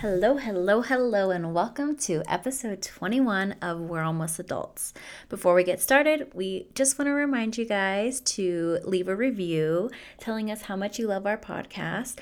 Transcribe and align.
Hello, 0.00 0.36
hello, 0.36 0.82
hello, 0.82 1.30
and 1.30 1.54
welcome 1.54 1.96
to 1.96 2.22
episode 2.28 2.82
21 2.82 3.52
of 3.62 3.80
We're 3.80 4.02
Almost 4.02 4.38
Adults. 4.38 4.92
Before 5.30 5.54
we 5.54 5.64
get 5.64 5.80
started, 5.80 6.30
we 6.34 6.68
just 6.74 6.98
want 6.98 7.08
to 7.08 7.12
remind 7.12 7.56
you 7.56 7.64
guys 7.64 8.20
to 8.20 8.78
leave 8.84 9.08
a 9.08 9.16
review 9.16 9.90
telling 10.20 10.50
us 10.50 10.62
how 10.62 10.76
much 10.76 10.98
you 10.98 11.06
love 11.06 11.24
our 11.24 11.38
podcast. 11.38 12.18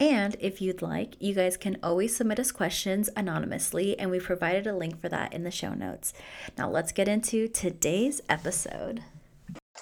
And 0.00 0.36
if 0.40 0.62
you'd 0.62 0.80
like, 0.80 1.16
you 1.20 1.34
guys 1.34 1.58
can 1.58 1.76
always 1.82 2.16
submit 2.16 2.40
us 2.40 2.50
questions 2.50 3.10
anonymously, 3.14 3.98
and 3.98 4.10
we 4.10 4.20
provided 4.20 4.66
a 4.66 4.74
link 4.74 4.98
for 4.98 5.10
that 5.10 5.34
in 5.34 5.44
the 5.44 5.50
show 5.50 5.74
notes. 5.74 6.14
Now, 6.56 6.70
let's 6.70 6.92
get 6.92 7.08
into 7.08 7.46
today's 7.46 8.22
episode. 8.30 9.04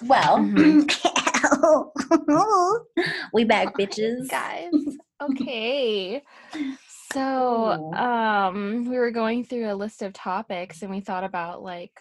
Well, 0.01 0.39
mm-hmm. 0.39 0.83
we 3.33 3.45
back, 3.45 3.73
bitches. 3.77 4.29
guys. 4.29 4.73
Okay. 5.21 6.23
So, 7.11 7.77
um, 7.93 8.85
we 8.89 8.97
were 8.97 9.11
going 9.11 9.43
through 9.45 9.71
a 9.71 9.75
list 9.75 10.01
of 10.01 10.13
topics 10.13 10.81
and 10.81 10.91
we 10.91 10.99
thought 10.99 11.23
about 11.23 11.63
like 11.63 11.99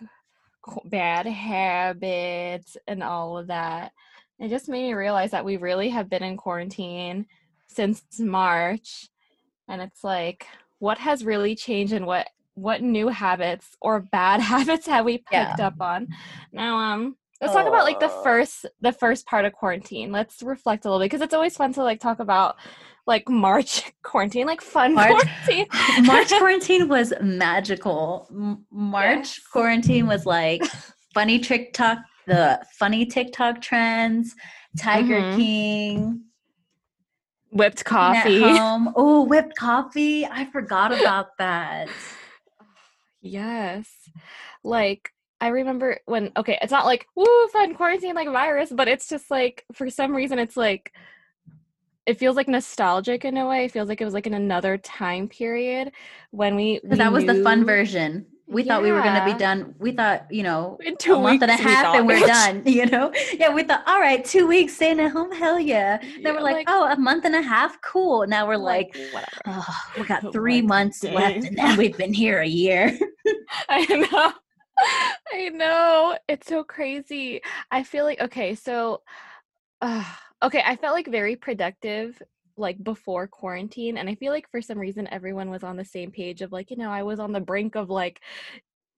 bad 0.86 1.26
habits 1.26 2.76
and 2.86 3.02
all 3.02 3.38
of 3.38 3.46
that. 3.48 3.92
It 4.38 4.48
just 4.48 4.68
made 4.68 4.82
me 4.88 4.94
realize 4.94 5.30
that 5.30 5.44
we 5.44 5.56
really 5.56 5.88
have 5.90 6.10
been 6.10 6.22
in 6.22 6.36
quarantine 6.36 7.26
since 7.68 8.02
March. 8.18 9.08
And 9.68 9.80
it's 9.80 10.04
like, 10.04 10.46
what 10.78 10.98
has 10.98 11.24
really 11.24 11.54
changed 11.54 11.92
and 11.92 12.06
what 12.06 12.28
what 12.54 12.82
new 12.82 13.08
habits 13.08 13.76
or 13.82 14.00
bad 14.00 14.40
habits 14.52 14.86
have 14.86 15.04
we 15.04 15.18
picked 15.18 15.60
Yeah. 15.60 15.66
up 15.66 15.74
on? 15.80 16.08
Now, 16.52 16.78
um, 16.78 17.16
let's 17.40 17.52
talk 17.52 17.66
about 17.66 17.84
like 17.84 18.00
the 18.00 18.08
first 18.08 18.66
the 18.80 18.92
first 18.92 19.26
part 19.26 19.44
of 19.44 19.52
quarantine. 19.52 20.12
Let's 20.12 20.42
reflect 20.42 20.84
a 20.84 20.88
little 20.88 21.00
bit 21.00 21.06
because 21.10 21.22
it's 21.22 21.34
always 21.34 21.56
fun 21.56 21.72
to 21.74 21.82
like 21.82 22.00
talk 22.00 22.18
about 22.18 22.56
like 23.06 23.28
March 23.28 23.84
quarantine, 24.02 24.46
like 24.46 24.60
fun 24.60 24.94
March- 24.94 25.10
quarantine. 25.10 25.66
March 26.04 26.28
quarantine 26.30 26.88
was 26.88 27.12
magical. 27.20 28.28
March 28.70 29.16
Yes. 29.38 29.40
quarantine 29.52 30.06
was 30.06 30.26
like 30.26 30.62
funny 31.14 31.38
TikTok, 31.38 31.98
the 32.26 32.60
funny 32.78 33.06
TikTok 33.06 33.60
trends, 33.60 34.34
Tiger 34.78 35.20
Mhm. 35.20 35.36
King, 35.36 36.20
whipped 37.50 37.84
coffee. 37.84 38.42
Oh, 38.96 39.24
whipped 39.24 39.56
coffee! 39.56 40.26
I 40.26 40.44
forgot 40.46 40.92
about 40.98 41.36
that. 41.38 41.88
Yes. 43.22 43.88
Like 44.62 45.10
I 45.40 45.48
remember 45.48 45.98
when 46.06 46.30
okay, 46.36 46.58
it's 46.62 46.70
not 46.72 46.86
like 46.86 47.06
woo 47.16 47.48
fun 47.52 47.74
quarantine 47.74 48.14
like 48.14 48.28
virus, 48.28 48.70
but 48.72 48.88
it's 48.88 49.08
just 49.08 49.30
like 49.30 49.64
for 49.72 49.90
some 49.90 50.14
reason 50.14 50.38
it's 50.38 50.56
like 50.56 50.92
it 52.06 52.18
feels 52.18 52.36
like 52.36 52.48
nostalgic 52.48 53.24
in 53.24 53.36
a 53.36 53.46
way. 53.48 53.64
It 53.66 53.72
feels 53.72 53.88
like 53.88 54.00
it 54.00 54.04
was 54.04 54.14
like 54.14 54.26
in 54.26 54.34
another 54.34 54.78
time 54.78 55.28
period 55.28 55.92
when 56.30 56.54
we, 56.56 56.80
we 56.84 56.96
that 56.96 57.12
was 57.12 57.24
the 57.24 57.34
fun 57.42 57.64
version. 57.64 58.26
We 58.48 58.62
thought 58.62 58.82
we 58.82 58.92
were 58.92 59.02
going 59.02 59.16
to 59.16 59.24
be 59.24 59.34
done. 59.36 59.74
We 59.80 59.90
thought, 59.90 60.26
you 60.30 60.44
know, 60.44 60.78
In 60.84 60.96
two 60.96 61.14
a 61.14 61.20
month 61.20 61.42
and 61.42 61.50
a 61.50 61.54
weeks, 61.54 61.64
we 61.64 61.72
half 61.72 61.96
and 61.96 62.06
we're 62.06 62.24
done, 62.24 62.62
you 62.64 62.86
know? 62.86 63.12
Yeah, 63.36 63.52
we 63.52 63.64
thought, 63.64 63.82
all 63.88 63.98
right, 64.00 64.24
two 64.24 64.46
weeks 64.46 64.74
staying 64.74 65.00
at 65.00 65.10
home, 65.10 65.32
hell 65.32 65.58
yeah. 65.58 65.98
Then 65.98 66.20
Yeah, 66.20 66.32
we're 66.32 66.42
like, 66.42 66.62
oh, 66.68 66.84
a 66.88 66.96
month 66.96 67.24
and 67.24 67.34
a 67.34 67.42
half, 67.42 67.80
cool. 67.80 68.24
Now 68.28 68.46
we're 68.46 68.56
like, 68.56 68.94
whatever. 69.10 69.40
oh, 69.46 69.66
we 69.98 70.04
got 70.04 70.22
Like, 70.22 70.32
three 70.32 70.62
months 70.62 71.02
left 71.02 71.44
and 71.44 71.58
then 71.58 71.76
we've 71.76 71.96
been 71.96 72.14
here 72.14 72.40
a 72.40 72.46
year. 72.46 72.96
I 73.68 73.84
know. 73.86 74.32
I 75.32 75.48
know. 75.48 76.18
It's 76.28 76.46
so 76.46 76.62
crazy. 76.62 77.40
I 77.70 77.82
feel 77.82 78.04
like 78.04 78.20
okay, 78.20 78.54
so 78.54 79.02
uh, 79.80 80.04
okay, 80.42 80.62
I 80.64 80.76
felt 80.76 80.94
like 80.94 81.08
very 81.08 81.36
productive 81.36 82.20
like 82.56 82.82
before 82.82 83.26
quarantine 83.26 83.98
and 83.98 84.08
I 84.08 84.14
feel 84.14 84.32
like 84.32 84.50
for 84.50 84.62
some 84.62 84.78
reason 84.78 85.06
everyone 85.10 85.50
was 85.50 85.62
on 85.62 85.76
the 85.76 85.84
same 85.84 86.10
page 86.10 86.40
of 86.40 86.52
like, 86.52 86.70
you 86.70 86.76
know, 86.76 86.90
I 86.90 87.02
was 87.02 87.20
on 87.20 87.32
the 87.32 87.40
brink 87.40 87.74
of 87.74 87.90
like 87.90 88.20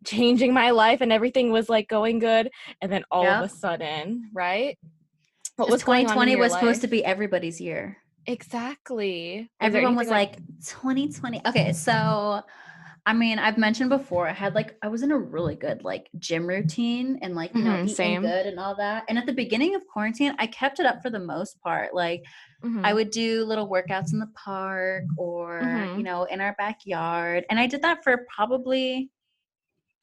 changing 0.04 0.54
my 0.54 0.70
life 0.70 1.00
and 1.00 1.12
everything 1.12 1.50
was 1.50 1.68
like 1.68 1.88
going 1.88 2.20
good 2.20 2.50
and 2.80 2.90
then 2.90 3.04
all 3.10 3.26
of 3.26 3.44
a 3.44 3.48
sudden, 3.48 4.30
right? 4.32 4.78
What 5.56 5.70
was 5.70 5.82
going 5.82 6.06
on 6.06 6.28
in 6.28 6.28
2020 6.28 6.30
your 6.32 6.40
was 6.40 6.52
supposed 6.52 6.80
to 6.82 6.86
be 6.86 7.04
everybody's 7.04 7.60
year. 7.60 7.96
Exactly. 8.26 9.50
Everyone 9.60 9.96
was 9.96 10.08
like, 10.08 10.36
2020. 10.64 11.42
Okay, 11.46 11.72
so 11.72 12.42
I 13.08 13.14
mean, 13.14 13.38
I've 13.38 13.56
mentioned 13.56 13.88
before, 13.88 14.28
I 14.28 14.32
had 14.34 14.54
like 14.54 14.76
I 14.82 14.88
was 14.88 15.02
in 15.02 15.12
a 15.12 15.16
really 15.18 15.54
good 15.56 15.82
like 15.82 16.10
gym 16.18 16.46
routine 16.46 17.18
and 17.22 17.34
like 17.34 17.54
you 17.54 17.62
know 17.64 17.70
Mhm, 17.72 17.84
eating 17.84 17.94
same. 17.94 18.20
good 18.20 18.44
and 18.44 18.60
all 18.60 18.76
that. 18.76 19.04
And 19.08 19.16
at 19.16 19.24
the 19.24 19.32
beginning 19.32 19.74
of 19.74 19.86
quarantine, 19.86 20.34
I 20.38 20.46
kept 20.46 20.78
it 20.78 20.84
up 20.84 21.00
for 21.02 21.08
the 21.08 21.18
most 21.18 21.58
part. 21.62 21.94
Like 21.94 22.22
Mhm. 22.62 22.82
I 22.84 22.92
would 22.92 23.10
do 23.10 23.46
little 23.46 23.66
workouts 23.66 24.12
in 24.12 24.18
the 24.18 24.30
park 24.34 25.04
or 25.16 25.62
you 25.96 26.02
Mhm. 26.02 26.04
know 26.04 26.24
in 26.24 26.42
our 26.42 26.54
backyard, 26.58 27.46
and 27.48 27.58
I 27.58 27.66
did 27.66 27.80
that 27.80 28.04
for 28.04 28.26
probably 28.36 29.10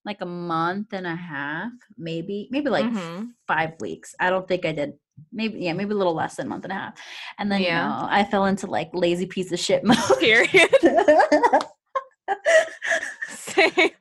like 0.04 0.22
a 0.22 0.26
month 0.26 0.92
and 0.94 1.06
a 1.06 1.16
half, 1.16 1.74
maybe 2.00 2.48
maybe 2.50 2.72
like 2.72 2.88
Mhm. 2.88 3.34
five 3.48 3.74
weeks. 3.82 4.16
I 4.20 4.32
don't 4.32 4.48
think 4.48 4.66
I 4.66 4.72
did. 4.72 4.94
Maybe 5.32 5.60
yeah, 5.60 5.74
maybe 5.74 5.92
a 5.94 5.96
little 5.96 6.16
less 6.16 6.38
than 6.38 6.48
a 6.48 6.50
month 6.50 6.64
and 6.66 6.72
a 6.74 6.76
half. 6.76 7.00
And 7.38 7.52
then 7.52 7.62
Yeah. 7.62 7.84
you 7.84 7.90
know 8.02 8.08
I 8.10 8.24
fell 8.24 8.46
into 8.46 8.66
like 8.66 8.90
lazy 8.96 9.28
piece 9.28 9.52
of 9.52 9.60
shit 9.60 9.84
mode. 9.90 9.98
period. 10.20 10.72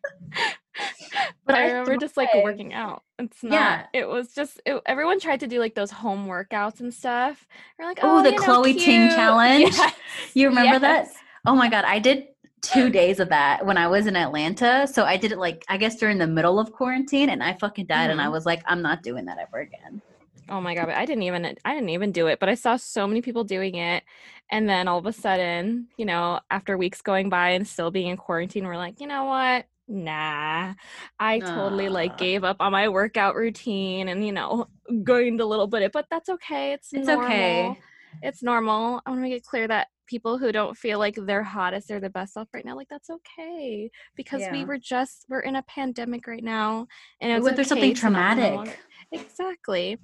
But 1.46 1.56
I 1.56 1.64
I 1.66 1.70
remember 1.70 1.96
just 1.98 2.16
like 2.16 2.34
working 2.34 2.72
out. 2.72 3.02
It's 3.18 3.42
not. 3.42 3.52
Yeah. 3.52 3.86
It 3.92 4.08
was 4.08 4.32
just 4.34 4.60
it, 4.66 4.80
everyone 4.86 5.20
tried 5.20 5.40
to 5.40 5.46
do 5.46 5.58
like 5.60 5.74
those 5.74 5.90
home 5.90 6.26
workouts 6.26 6.80
and 6.80 6.92
stuff. 6.92 7.46
We're 7.78 7.84
like, 7.84 7.98
Ooh, 8.02 8.08
oh, 8.08 8.22
the 8.22 8.30
you 8.32 8.38
know, 8.38 8.44
Chloe 8.44 8.74
Ting 8.74 9.08
challenge. 9.14 9.60
Yes, 9.76 9.94
You 10.34 10.48
remember 10.48 10.78
that? 10.80 11.08
Oh 11.46 11.54
my 11.54 11.68
god, 11.68 11.84
I 11.84 11.98
did 11.98 12.28
two 12.62 12.90
days 13.00 13.20
of 13.20 13.28
that 13.28 13.64
when 13.64 13.76
I 13.76 13.86
was 13.88 14.06
in 14.06 14.16
Atlanta. 14.16 14.86
So 14.90 15.04
I 15.04 15.16
did 15.16 15.32
it 15.32 15.38
like 15.38 15.64
I 15.68 15.76
guess 15.76 15.96
during 15.96 16.18
the 16.18 16.26
middle 16.26 16.58
of 16.58 16.72
quarantine, 16.72 17.30
and 17.30 17.42
I 17.42 17.52
fucking 17.54 17.86
died. 17.86 18.10
And 18.10 18.20
I 18.20 18.26
Mhm. 18.26 18.32
was 18.32 18.46
like, 18.46 18.62
I'm 18.66 18.82
not 18.82 19.02
doing 19.02 19.26
that 19.26 19.38
ever 19.38 19.60
again. 19.60 20.02
Oh 20.48 20.60
my 20.60 20.74
god, 20.74 20.86
but 20.86 20.96
I 20.96 21.06
didn't 21.06 21.22
even 21.22 21.56
I 21.64 21.74
didn't 21.74 21.90
even 21.90 22.12
do 22.12 22.26
it, 22.26 22.38
but 22.40 22.48
I 22.48 22.54
saw 22.54 22.76
so 22.76 23.06
many 23.06 23.22
people 23.22 23.44
doing 23.44 23.76
it. 23.76 24.02
And 24.50 24.68
then 24.68 24.88
all 24.88 24.98
of 24.98 25.06
a 25.06 25.12
sudden, 25.12 25.88
you 25.96 26.04
know, 26.04 26.40
after 26.50 26.76
weeks 26.76 27.02
going 27.02 27.28
by 27.28 27.50
and 27.50 27.66
still 27.66 27.90
being 27.90 28.08
in 28.08 28.16
quarantine, 28.16 28.66
we're 28.66 28.76
like, 28.76 29.00
you 29.00 29.06
know 29.06 29.24
what? 29.24 29.66
Nah. 29.88 30.74
I 31.18 31.38
totally 31.40 31.88
like 31.88 32.16
gave 32.16 32.44
up 32.44 32.56
on 32.60 32.72
my 32.72 32.88
workout 32.88 33.34
routine 33.34 34.08
and, 34.08 34.24
you 34.24 34.32
know, 34.32 34.68
gained 35.04 35.40
a 35.40 35.46
little 35.46 35.66
bit, 35.66 35.92
but 35.92 36.06
that's 36.10 36.28
okay. 36.28 36.72
It's 36.72 36.92
It's 36.92 37.06
normal. 37.06 37.26
okay. 37.26 37.80
It's 38.22 38.42
normal. 38.42 39.02
I 39.04 39.10
want 39.10 39.18
to 39.18 39.22
make 39.22 39.32
it 39.34 39.44
clear 39.44 39.66
that 39.68 39.88
people 40.06 40.38
who 40.38 40.52
don't 40.52 40.76
feel 40.76 40.98
like 40.98 41.16
they're 41.16 41.42
hottest 41.42 41.90
or 41.90 41.98
the 42.00 42.10
best 42.10 42.34
self 42.34 42.48
right 42.54 42.64
now, 42.64 42.76
like 42.76 42.88
that's 42.88 43.10
okay. 43.10 43.90
Because 44.16 44.42
we 44.52 44.64
were 44.64 44.78
just 44.78 45.24
we're 45.28 45.40
in 45.40 45.56
a 45.56 45.62
pandemic 45.62 46.26
right 46.26 46.44
now. 46.44 46.86
And 47.20 47.30
We 47.32 47.36
it's 47.36 47.44
went 47.44 47.56
through 47.56 47.62
okay 47.62 47.68
something 47.68 47.94
traumatic. 47.94 48.78
Exactly. 49.14 49.98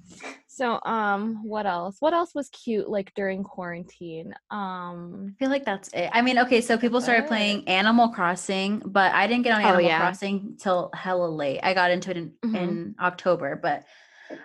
So 0.47 0.79
um 0.83 1.43
what 1.43 1.65
else? 1.65 1.97
What 1.99 2.13
else 2.13 2.33
was 2.33 2.49
cute 2.49 2.89
like 2.89 3.13
during 3.15 3.43
quarantine? 3.43 4.33
Um 4.49 5.35
I 5.35 5.43
feel 5.43 5.49
like 5.49 5.65
that's 5.65 5.89
it. 5.93 6.09
I 6.13 6.21
mean, 6.21 6.39
okay, 6.39 6.61
so 6.61 6.77
people 6.77 7.01
started 7.01 7.27
playing 7.27 7.67
Animal 7.67 8.09
Crossing, 8.09 8.81
but 8.85 9.13
I 9.13 9.27
didn't 9.27 9.43
get 9.43 9.53
on 9.53 9.61
Oh, 9.61 9.69
Animal 9.69 9.87
yeah. 9.87 9.97
Crossing 9.99 10.55
till 10.59 10.89
hella 10.93 11.27
late. 11.27 11.59
I 11.63 11.73
got 11.73 11.91
into 11.91 12.11
it 12.11 12.17
in, 12.17 12.31
Mhm. 12.43 12.55
in 12.55 12.95
October, 12.99 13.59
but 13.61 13.83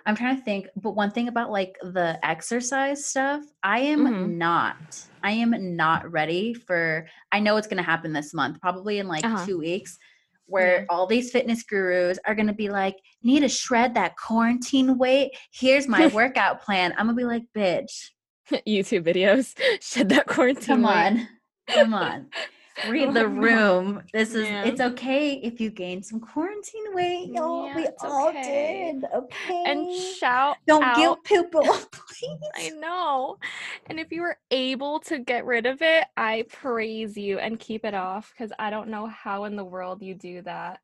I'm 0.05 0.15
trying 0.15 0.35
to 0.37 0.43
think. 0.43 0.67
But 0.75 0.91
one 0.95 1.11
thing 1.11 1.27
about 1.29 1.49
like 1.51 1.77
the 1.81 2.19
exercise 2.23 3.05
stuff, 3.05 3.43
I 3.63 3.79
am 3.79 4.05
Mhm. 4.05 4.37
not. 4.37 4.75
I 5.23 5.31
am 5.31 5.75
not 5.75 6.09
ready 6.11 6.53
for. 6.53 7.07
I 7.31 7.39
know 7.39 7.57
it's 7.57 7.67
going 7.67 7.77
to 7.77 7.83
happen 7.83 8.11
this 8.13 8.33
month, 8.33 8.59
probably 8.61 8.99
in 8.99 9.07
like 9.07 9.23
Uh-huh. 9.25 9.45
two 9.45 9.57
weeks, 9.59 9.97
where 10.47 10.85
all 10.89 11.05
these 11.05 11.31
fitness 11.31 11.63
gurus 11.63 12.17
are 12.25 12.35
going 12.35 12.47
to 12.47 12.53
be 12.53 12.69
like, 12.69 12.95
"Need 13.23 13.41
to 13.41 13.49
shred 13.49 13.93
that 13.95 14.15
quarantine 14.17 14.97
weight? 14.97 15.31
Here's 15.53 15.87
my 15.87 16.07
workout 16.13 16.61
plan." 16.61 16.93
I'm 16.97 17.05
gonna 17.07 17.13
be 17.15 17.23
like, 17.25 17.43
"Bitch, 17.55 18.09
YouTube 18.67 19.03
videos. 19.03 19.53
Shed 19.81 20.09
that 20.09 20.25
quarantine. 20.27 20.65
come 20.65 20.83
weight. 20.83 20.95
on, 20.95 21.27
come 21.69 21.93
on." 21.93 22.27
Read 22.89 23.13
the 23.13 23.27
room. 23.27 24.03
This 24.13 24.35
is 24.35 24.47
Yeah. 24.47 24.63
it's 24.63 24.81
okay 24.81 25.33
if 25.35 25.59
you 25.59 25.69
gain 25.69 26.03
some 26.03 26.19
quarantine 26.19 26.93
weight, 26.93 27.29
y'all. 27.29 27.67
Yeah, 27.67 27.75
we 27.75 27.87
all 28.01 28.29
okay. 28.29 28.93
did. 28.93 29.05
Okay. 29.13 29.63
And 29.65 29.93
shout 29.95 30.57
Don't 30.67 30.83
out 30.83 30.95
guilt 30.95 31.23
people, 31.23 31.61
please. 31.91 32.39
I 32.55 32.69
know. 32.69 33.37
And 33.87 33.99
if 33.99 34.11
you 34.11 34.21
were 34.21 34.37
able 34.51 34.99
to 35.01 35.19
get 35.19 35.45
rid 35.45 35.65
of 35.65 35.81
it, 35.81 36.05
I 36.15 36.45
praise 36.51 37.17
you 37.17 37.39
and 37.39 37.59
keep 37.59 37.83
it 37.83 37.93
off 37.93 38.31
because 38.35 38.51
I 38.59 38.69
don't 38.69 38.89
know 38.89 39.07
how 39.07 39.45
in 39.45 39.55
the 39.55 39.65
world 39.65 40.01
you 40.01 40.13
do 40.13 40.41
that. 40.43 40.79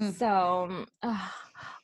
Mm. 0.00 0.14
So, 0.14 0.86
ugh, 1.02 1.30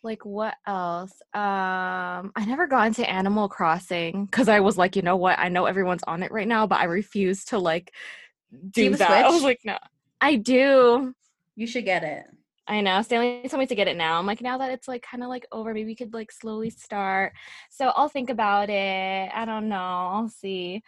like 0.02 0.24
what 0.24 0.54
else? 0.66 1.12
Um, 1.34 2.32
I 2.34 2.44
never 2.46 2.66
got 2.66 2.86
into 2.86 3.08
Animal 3.08 3.48
Crossing 3.48 4.24
because 4.24 4.48
I 4.48 4.60
was 4.60 4.78
like, 4.78 4.96
you 4.96 5.02
know 5.02 5.16
what? 5.16 5.38
I 5.38 5.48
know 5.50 5.66
everyone's 5.66 6.02
on 6.04 6.22
it 6.22 6.32
right 6.32 6.48
now, 6.48 6.66
but 6.66 6.80
I 6.80 6.84
refuse 6.84 7.44
to 7.46 7.58
like 7.58 7.92
Do 8.70 8.70
do 8.70 8.84
have 8.84 8.94
a 8.94 8.98
that. 8.98 9.24
I 9.26 9.30
was 9.30 9.42
like, 9.42 9.60
no, 9.64 9.78
I 10.20 10.36
do. 10.36 11.14
You 11.56 11.66
should 11.66 11.84
get 11.84 12.04
it. 12.04 12.26
I 12.68 12.80
know. 12.80 13.00
Stanley 13.02 13.48
told 13.48 13.60
me 13.60 13.66
to 13.66 13.74
get 13.74 13.86
it 13.88 13.96
now. 13.96 14.18
I'm 14.18 14.26
like, 14.26 14.40
now 14.40 14.58
that 14.58 14.72
it's 14.72 14.88
like 14.88 15.02
kind 15.02 15.22
of 15.22 15.28
like 15.28 15.46
over, 15.52 15.72
maybe 15.72 15.86
we 15.86 15.94
could 15.94 16.12
like 16.12 16.32
slowly 16.32 16.70
start. 16.70 17.32
So 17.70 17.86
I'll 17.94 18.08
think 18.08 18.28
about 18.28 18.70
it. 18.70 19.30
I 19.32 19.44
don't 19.44 19.68
know. 19.68 19.76
I'll 19.76 20.28
see. 20.28 20.82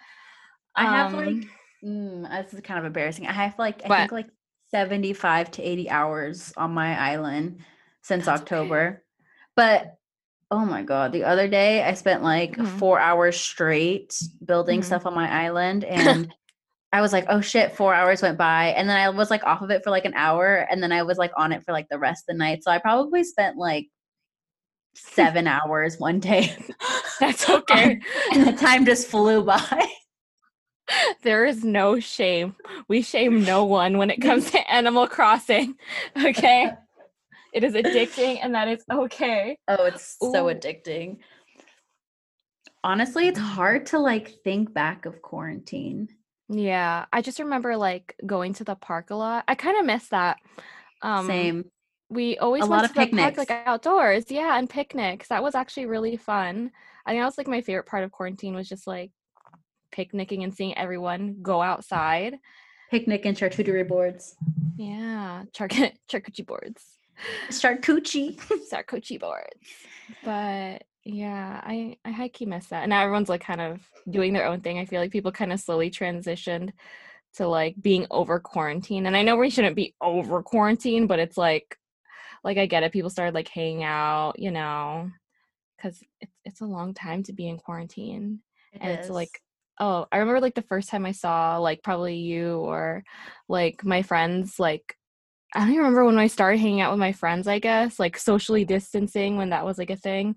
I 0.75 0.85
have 0.85 1.15
like 1.15 1.27
Um, 1.29 1.51
Mm, 1.85 2.29
that's 2.29 2.53
kind 2.63 2.81
of 2.81 2.87
embarrassing. 2.87 3.27
I 3.29 3.33
have 3.33 3.57
like 3.59 3.83
I 3.85 3.89
What? 3.89 3.99
think 3.99 4.13
like 4.13 4.27
75 4.73 5.51
to 5.53 5.63
80 5.63 5.89
hours 5.89 6.53
on 6.57 6.73
my 6.75 6.99
island 6.99 7.61
since 8.03 8.25
That's 8.27 8.43
okay. 8.43 8.43
October. 8.43 9.05
But 9.55 9.95
oh 10.51 10.65
my 10.65 10.83
god, 10.83 11.13
the 11.13 11.23
other 11.23 11.47
day 11.47 11.85
I 11.85 11.95
spent 11.95 12.25
like 12.25 12.57
Mhm. 12.57 12.79
4 12.79 12.99
hours 12.99 13.39
straight 13.39 14.21
building 14.45 14.81
Mhm. 14.81 14.85
stuff 14.85 15.07
on 15.07 15.15
my 15.15 15.31
island 15.47 15.85
and 15.85 16.35
I 16.93 17.01
was 17.01 17.13
like, 17.13 17.27
"Oh 17.29 17.41
shit, 17.41 17.77
4 17.77 17.95
hours 17.95 18.23
went 18.23 18.39
by." 18.39 18.69
And 18.69 18.89
then 18.89 18.97
I 18.97 19.11
was 19.11 19.31
like 19.31 19.45
off 19.45 19.63
of 19.63 19.71
it 19.71 19.85
for 19.85 19.91
like 19.91 20.05
an 20.05 20.15
hour 20.15 20.67
and 20.71 20.83
then 20.83 20.93
I 20.93 21.03
was 21.03 21.19
like 21.19 21.33
on 21.37 21.53
it 21.53 21.65
for 21.65 21.73
like 21.73 21.89
the 21.91 21.99
rest 21.99 22.25
of 22.25 22.35
the 22.35 22.39
night. 22.39 22.65
So 22.65 22.71
I 22.71 22.79
probably 22.79 23.25
spent 23.25 23.57
like 23.57 23.89
7 24.95 25.47
hours 25.47 25.99
one 25.99 26.21
day. 26.21 26.57
That's 27.21 27.49
okay. 27.51 28.01
and 28.33 28.47
the 28.47 28.53
time 28.53 28.85
just 28.85 29.09
flew 29.09 29.45
by. 29.45 29.87
There 31.23 31.45
is 31.45 31.65
no 31.65 32.01
shame. 32.01 32.57
We 32.89 33.03
shame 33.03 33.45
no 33.45 33.63
one 33.67 33.99
when 33.99 34.09
it 34.09 34.23
comes 34.23 34.51
to 34.53 34.73
Animal 34.73 35.07
Crossing. 35.07 35.75
Okay. 36.17 36.71
It 37.53 37.63
is 37.63 37.75
addicting 37.75 38.39
and 38.43 38.55
that 38.55 38.69
is 38.69 38.83
okay. 38.91 39.59
Oh, 39.69 39.85
it's 39.85 40.17
so 40.19 40.47
addicting. 40.47 41.19
Honestly, 42.83 43.29
it's 43.29 43.39
hard 43.39 43.85
to 43.87 43.99
like 43.99 44.43
think 44.45 44.73
back 44.73 45.05
of 45.05 45.21
quarantine. 45.21 46.09
Yeah. 46.49 47.07
I 47.13 47.23
just 47.23 47.39
remember 47.39 47.77
like 47.77 48.17
going 48.25 48.55
to 48.55 48.65
the 48.65 48.75
park 48.75 49.11
a 49.11 49.15
lot. 49.15 49.45
I 49.49 49.55
kind 49.55 49.79
of 49.79 49.87
miss 49.87 50.09
that. 50.09 50.39
Um 51.03 51.27
Same. 51.27 51.65
we 52.09 52.39
always 52.39 52.65
A 52.65 52.67
went 52.67 52.83
lot 52.83 52.95
to 52.95 53.01
of 53.03 53.11
the 53.11 53.17
park 53.17 53.37
like 53.37 53.51
outdoors. 53.51 54.31
Yeah, 54.31 54.59
and 54.59 54.69
picnics. 54.69 55.29
That 55.29 55.43
was 55.43 55.55
actually 55.55 55.87
really 55.87 56.17
fun. 56.17 56.71
I 57.07 57.11
think 57.13 57.21
that 57.23 57.27
was 57.27 57.39
like 57.39 57.49
my 57.49 57.61
favorite 57.61 57.87
part 57.87 58.05
of 58.05 58.13
quarantine 58.13 58.55
was 58.55 58.69
just 58.69 58.87
like 58.87 59.11
picnicking 59.93 60.43
and 60.45 60.55
seeing 60.55 60.77
everyone 60.77 61.37
go 61.43 61.63
outside. 61.63 62.37
Picnic 62.91 63.27
and 63.27 63.37
charcuterie 63.37 63.87
boards. 63.87 64.35
Yeah, 64.77 65.45
char- 65.53 65.69
charcuterie 66.11 66.47
boards. 66.47 66.85
Charcuterie. 67.51 68.37
Sarkochi 68.73 69.19
boards. 69.21 69.61
But 70.25 70.85
yeah, 71.05 71.61
I 71.65 71.97
I 72.05 72.11
high 72.11 72.29
key 72.29 72.47
miss 72.47 72.67
that. 72.69 72.83
And 72.83 72.91
now 72.91 73.03
everyone's 73.03 73.29
like 73.29 73.41
kind 73.41 73.61
of 73.61 73.81
doing 74.11 74.33
their 74.33 74.47
own 74.47 74.61
thing. 74.61 74.79
I 74.79 74.85
feel 74.85 75.01
like 75.01 75.13
people 75.13 75.33
kind 75.33 75.53
of 75.53 75.61
slowly 75.61 75.91
transitioned 75.91 76.71
to 77.35 77.47
like 77.49 77.77
being 77.81 78.07
over 78.11 78.41
quarantine. 78.41 79.07
And 79.07 79.17
I 79.17 79.23
know 79.23 79.37
we 79.37 79.51
shouldn't 79.51 79.77
be 79.77 79.95
over 80.01 80.43
quarantine, 80.43 81.07
but 81.07 81.19
it's 81.19 81.37
like 81.39 81.77
like 82.45 82.59
I 82.59 82.67
get 82.67 82.83
it. 82.83 82.93
People 82.93 83.11
started 83.11 83.35
like 83.35 83.49
hanging 83.49 83.85
out, 83.85 84.39
you 84.39 84.51
know, 84.51 85.11
because 85.77 86.03
it's 86.21 86.35
it's 86.45 86.61
a 86.61 86.67
long 86.67 86.95
time 86.95 87.23
to 87.25 87.33
be 87.33 87.49
in 87.49 87.59
quarantine. 87.59 88.41
and 88.81 88.93
it's 88.99 89.09
like 89.11 89.41
oh 89.81 90.07
i 90.13 90.19
remember 90.19 90.41
like 90.41 90.55
the 90.55 90.63
first 90.63 90.89
time 90.89 91.07
i 91.07 91.13
saw 91.13 91.57
like 91.59 91.83
probably 91.83 92.17
you 92.17 92.57
or 92.59 93.05
like 93.49 93.85
my 93.85 94.03
friends 94.03 94.59
like 94.59 94.97
i 95.55 95.61
don't 95.61 95.69
even 95.69 95.79
remember 95.79 96.05
when 96.05 96.19
i 96.19 96.27
started 96.27 96.59
hanging 96.59 96.81
out 96.81 96.91
with 96.91 96.99
my 96.99 97.13
friends 97.13 97.47
i 97.47 97.59
guess 97.59 97.99
like 97.99 98.19
socially 98.19 98.65
distancing 98.65 99.37
when 99.37 99.51
that 99.51 99.65
was 99.65 99.79
like 99.79 99.91
a 99.91 99.97
thing 99.97 100.35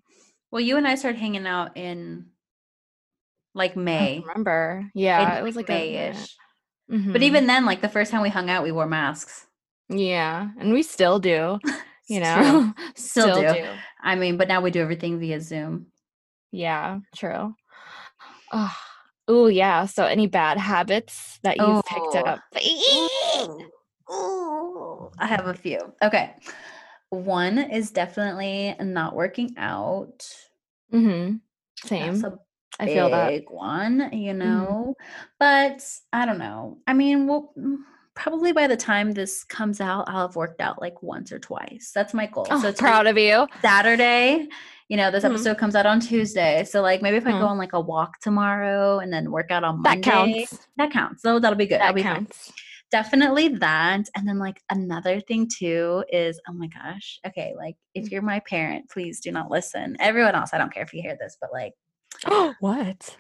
well, 0.52 0.62
you 0.62 0.78
and 0.78 0.88
I 0.88 0.96
started 0.96 1.20
hanging 1.20 1.48
out 1.48 1.78
in 1.78 2.28
like 3.54 3.76
May. 3.76 4.20
remember 4.20 4.80
In, 4.96 5.02
yeah 5.02 5.38
it 5.40 5.44
was 5.44 5.56
like 5.56 5.70
a 5.70 5.74
May-ish. 5.74 6.36
But 6.90 6.98
Mhm. 6.98 7.24
even 7.24 7.48
then, 7.48 7.66
like 7.66 7.82
the 7.82 7.88
first 7.90 8.12
time 8.12 8.22
we 8.22 8.30
hung 8.30 8.50
out, 8.50 8.64
we 8.64 8.72
wore 8.72 8.86
masks. 8.88 9.46
yeah 9.90 10.50
and 10.60 10.72
we 10.74 10.84
still 10.84 11.20
do 11.20 11.60
you 12.08 12.20
know 12.20 12.74
Still 12.96 13.42
do. 13.42 13.66
I 14.02 14.16
mean, 14.16 14.38
but 14.38 14.48
now 14.48 14.62
we 14.62 14.72
do 14.72 14.82
everything 14.82 15.20
via 15.20 15.40
Zoom. 15.42 15.88
yeah 16.52 17.00
true 17.16 17.56
oh 18.54 19.48
yeah 19.48 19.86
so 19.86 20.06
any 20.06 20.28
bad 20.28 20.58
habits 20.58 21.40
that 21.44 21.58
you've 21.58 21.86
picked 21.86 22.16
Oh. 22.16 22.24
up 22.26 22.40
Ooh, 24.12 25.10
I 25.18 25.26
have 25.28 25.48
a 25.48 25.54
few. 25.54 25.80
Okay. 26.04 26.36
One 27.12 27.58
is 27.58 27.92
definitely 27.92 28.74
not 28.80 29.16
working 29.16 29.54
out. 29.58 30.26
mm-hmm. 30.94 31.36
That's 31.84 31.90
same 31.90 32.26
a 32.26 32.38
i 32.80 32.86
feel 32.88 33.10
that 33.10 33.44
one, 33.50 34.10
you 34.14 34.34
know. 34.34 34.96
But 35.38 35.86
I 36.14 36.26
don't 36.26 36.40
know. 36.40 36.78
I 36.88 36.94
mean, 36.94 37.28
well, 37.28 37.52
mm, 37.58 37.76
probably 38.16 38.54
by 38.54 38.66
the 38.68 38.78
time 38.78 39.12
this 39.12 39.44
comes 39.44 39.82
out, 39.82 40.06
I'll 40.08 40.28
have 40.28 40.38
worked 40.38 40.62
out 40.62 40.80
like 40.82 41.04
once 41.04 41.34
or 41.34 41.40
twice. 41.40 41.92
That's 41.94 42.14
my 42.14 42.28
goal. 42.28 42.48
oh, 42.50 42.62
so 42.62 42.72
proud 42.72 43.08
of 43.08 43.18
you 43.18 43.46
Saturday, 43.62 44.48
you 44.88 44.96
know, 44.96 45.12
this 45.12 45.26
Mhm. 45.26 45.32
episode 45.32 45.58
comes 45.58 45.76
out 45.76 45.86
on 45.86 46.00
Tuesday. 46.00 46.64
So 46.64 46.82
like 46.82 47.02
maybe 47.02 47.18
if 47.18 47.28
I 47.28 47.34
Mhm. 47.34 47.40
go 47.40 47.46
on 47.48 47.58
like 47.58 47.74
a 47.74 47.80
walk 47.82 48.22
tomorrow 48.22 49.00
and 49.00 49.12
then 49.12 49.32
work 49.32 49.52
out 49.52 49.66
on 49.66 49.84
that 49.84 49.96
Monday, 50.00 50.46
counts 50.46 50.68
that 50.78 50.92
counts. 50.92 51.22
So 51.24 51.40
that'll 51.40 51.58
be 51.58 51.66
good. 51.68 51.82
I'll 51.82 51.90
that 51.90 51.96
be 51.96 52.04
fine 52.04 52.16
counts 52.26 52.54
definitely 52.92 53.48
that 53.50 54.02
and 54.16 54.28
then 54.28 54.38
like 54.38 54.62
another 54.70 55.20
thing 55.22 55.48
too 55.48 56.04
is 56.12 56.40
oh 56.50 56.54
my 56.54 56.68
gosh 56.68 57.20
okay 57.26 57.54
like 57.58 57.76
Mm. 57.76 58.04
if 58.06 58.12
you're 58.12 58.22
my 58.22 58.40
parent 58.42 58.90
please 58.90 59.20
do 59.20 59.32
not 59.32 59.50
listen 59.52 59.96
everyone 60.00 60.36
else 60.36 60.52
i 60.54 60.58
don't 60.58 60.74
care 60.74 60.84
if 60.84 60.94
you 60.94 61.02
hear 61.02 61.18
this 61.20 61.38
but 61.42 61.52
like 61.54 61.74
Oh, 62.26 62.54
what 62.60 63.18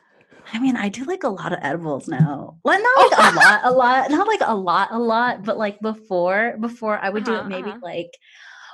i 0.54 0.60
mean 0.60 0.76
i 0.76 0.90
do 0.90 1.04
like 1.06 1.24
a 1.24 1.30
lot 1.30 1.54
of 1.54 1.60
edibles 1.62 2.08
now 2.08 2.58
like 2.64 2.82
not 2.82 3.12
like 3.12 3.20
a 3.20 3.36
lot 3.46 3.60
a 3.64 3.72
lot 3.72 4.12
not 4.12 4.28
like 4.28 4.42
a 4.44 4.56
lot 4.56 4.88
a 4.92 5.00
lot 5.00 5.44
but 5.44 5.58
like 5.58 5.80
before 5.82 6.56
before 6.60 6.98
i 7.00 7.10
would 7.10 7.24
do 7.24 7.34
Uh-huh, 7.34 7.46
it 7.46 7.50
maybe 7.50 7.70
uh-huh. 7.70 7.80
like 7.84 8.12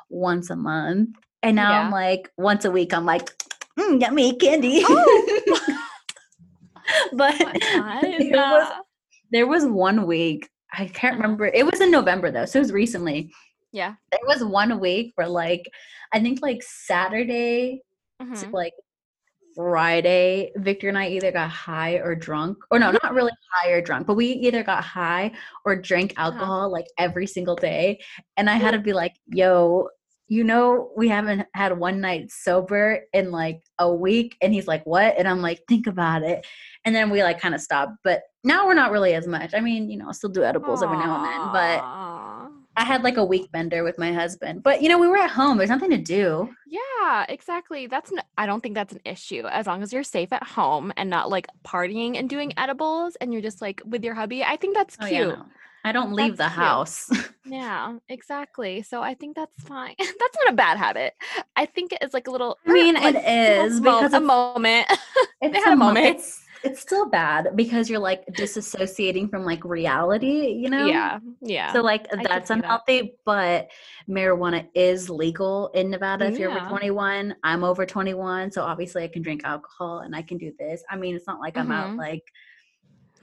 once 0.09 0.49
a 0.49 0.55
month 0.55 1.09
and 1.43 1.55
now 1.55 1.81
i'm 1.81 1.91
like 1.91 2.31
once 2.37 2.63
a 2.65 2.71
week 2.71 2.93
i'm 2.93 3.05
like 3.05 3.29
mm, 3.77 3.99
yummy 4.01 4.35
candy 4.37 4.81
Oh. 4.85 5.43
but 7.13 7.35
What 7.39 7.61
there 8.01 8.31
was 8.31 8.71
there 9.31 9.47
was 9.47 9.65
one 9.65 10.05
week 10.07 10.49
I 10.73 10.85
can't 10.87 11.13
Uh-huh. 11.15 11.23
remember. 11.23 11.45
It 11.47 11.65
was 11.65 11.81
in 11.81 11.91
November 11.91 12.31
though, 12.31 12.45
so 12.45 12.59
it 12.59 12.63
was 12.63 12.71
recently. 12.73 13.31
yeah 13.73 13.95
There 14.11 14.19
was 14.27 14.43
one 14.43 14.79
week 14.79 15.11
where 15.15 15.27
like 15.27 15.63
I 16.13 16.19
think 16.21 16.41
like 16.41 16.61
Saturday 16.63 17.81
to 18.19 18.25
Mhm. 18.25 18.53
like 18.53 18.73
Friday, 19.55 20.51
Victor 20.57 20.87
and 20.87 20.97
I 20.97 21.07
either 21.09 21.31
got 21.31 21.49
high 21.49 21.95
or 21.95 22.13
drunk. 22.15 22.57
Or 22.69 22.77
no, 22.79 22.91
not 22.91 23.13
really 23.13 23.31
high 23.51 23.71
or 23.71 23.81
drunk, 23.81 24.05
but 24.05 24.13
we 24.15 24.27
either 24.27 24.63
got 24.63 24.83
high 24.83 25.31
or 25.65 25.75
drank 25.75 26.13
Uh-huh. 26.15 26.31
alcohol 26.31 26.71
like 26.71 26.85
every 26.99 27.25
single 27.27 27.55
day. 27.55 27.99
And 28.37 28.49
I 28.49 28.53
had 28.55 28.71
to 28.71 28.79
be 28.79 28.93
like, 28.93 29.15
yo, 29.27 29.89
you 30.27 30.43
know, 30.43 30.91
we 30.95 31.07
haven't 31.07 31.47
had 31.55 31.77
one 31.77 31.99
night 32.01 32.29
sober 32.31 33.01
in 33.13 33.31
like 33.31 33.61
a 33.79 33.91
week. 33.91 34.37
And 34.41 34.53
he's 34.53 34.67
like, 34.67 34.85
what? 34.85 35.17
And 35.17 35.27
I'm 35.27 35.41
like, 35.41 35.61
think 35.67 35.87
about 35.87 36.21
it. 36.21 36.45
And 36.85 36.93
then 36.95 37.09
we 37.09 37.23
like 37.23 37.39
kind 37.39 37.55
of 37.55 37.61
stopped. 37.61 37.93
But 38.03 38.21
now 38.47 38.65
we're 38.65 38.73
not 38.73 38.91
really 38.91 39.13
as 39.13 39.27
much. 39.27 39.53
I 39.53 39.59
mean, 39.59 39.89
you 39.91 39.97
know, 39.97 40.09
I 40.09 40.13
still 40.13 40.29
do 40.29 40.43
edibles 40.43 40.81
every 40.81 40.97
now 40.97 41.15
and 41.17 41.25
then. 41.25 41.41
But 41.51 41.83
I 42.79 42.83
had 42.85 43.03
like 43.03 43.17
a 43.17 43.25
week 43.25 43.51
bender 43.51 43.83
with 43.83 43.97
my 43.97 44.11
husband. 44.13 44.61
But 44.63 44.81
you 44.81 44.89
know, 44.89 44.97
we 44.99 45.07
were 45.07 45.17
at 45.17 45.31
home. 45.31 45.57
There's 45.57 45.69
nothing 45.69 45.89
to 45.91 45.97
do. 45.97 46.49
yeah 46.67 47.25
exactly 47.29 47.87
that's 47.87 48.11
I 48.37 48.45
don't 48.45 48.61
think 48.61 48.75
that's 48.75 48.93
an 48.93 48.99
issue 49.05 49.43
as 49.59 49.65
long 49.65 49.81
as 49.83 49.91
you're 49.93 50.03
safe 50.03 50.31
at 50.33 50.43
home 50.43 50.91
and 50.97 51.09
not 51.09 51.29
like 51.29 51.47
partying 51.65 52.17
and 52.19 52.29
doing 52.29 52.51
edibles 52.57 53.15
and 53.21 53.31
you're 53.31 53.41
just 53.49 53.61
like 53.61 53.81
with 53.85 54.03
your 54.03 54.13
hubby 54.13 54.43
i 54.43 54.55
think 54.57 54.75
that's 54.75 54.97
Oh, 55.01 55.07
cute 55.07 55.19
yeah, 55.29 55.35
no. 55.35 55.45
I 55.85 55.91
don't 55.93 56.11
leave 56.11 56.35
That's 56.35 56.53
the 56.53 56.59
cute. 56.59 56.67
house. 56.67 57.09
Yeah, 57.45 57.95
exactly. 58.09 58.81
So 58.81 59.01
I 59.01 59.13
think 59.13 59.37
that's 59.37 59.63
fine. 59.63 59.95
that's 59.99 60.37
not 60.43 60.49
a 60.51 60.53
bad 60.53 60.77
habit. 60.77 61.13
I 61.55 61.65
think 61.65 61.93
it's 62.01 62.13
like 62.13 62.27
a 62.27 62.31
little. 62.31 62.57
I 62.67 62.73
mean, 62.73 62.95
like, 63.07 63.15
it 63.15 63.23
is 63.65 63.79
mo- 63.79 63.95
because 64.01 64.13
a 64.13 64.19
moment. 64.19 64.85
it's 65.41 65.55
had 65.63 65.71
a 65.71 65.75
mo- 65.77 65.85
moment. 65.85 66.17
It's 66.17 66.43
it's 66.63 66.81
still 66.81 67.09
bad 67.09 67.49
because 67.55 67.89
you're 67.89 67.99
like 67.99 68.25
disassociating 68.35 69.29
from 69.29 69.43
like 69.45 69.63
reality, 69.63 70.47
you 70.49 70.69
know? 70.69 70.87
yeah, 70.87 71.19
yeah. 71.41 71.73
So 71.73 71.81
like 71.81 72.07
that's 72.23 72.47
see 72.47 72.53
that. 72.55 72.63
unhealthy, 72.63 73.15
but 73.25 73.69
marijuana 74.09 74.67
is 74.73 75.09
legal 75.09 75.69
in 75.69 75.89
Nevada 75.89 76.25
if 76.27 76.39
you're 76.39 76.49
over 76.51 76.67
21. 76.67 77.35
I'm 77.43 77.63
over 77.63 77.85
21, 77.85 78.51
so 78.51 78.63
obviously 78.63 79.03
I 79.03 79.07
can 79.07 79.21
drink 79.21 79.41
alcohol 79.43 79.99
and 79.99 80.15
I 80.15 80.21
can 80.21 80.37
do 80.37 80.51
this. 80.59 80.83
I 80.89 80.95
mean, 80.95 81.15
it's 81.15 81.27
not 81.27 81.39
like 81.39 81.57
I'm 81.57 81.71
out 81.71 81.91
Mhm. 81.91 81.97
like 81.97 82.23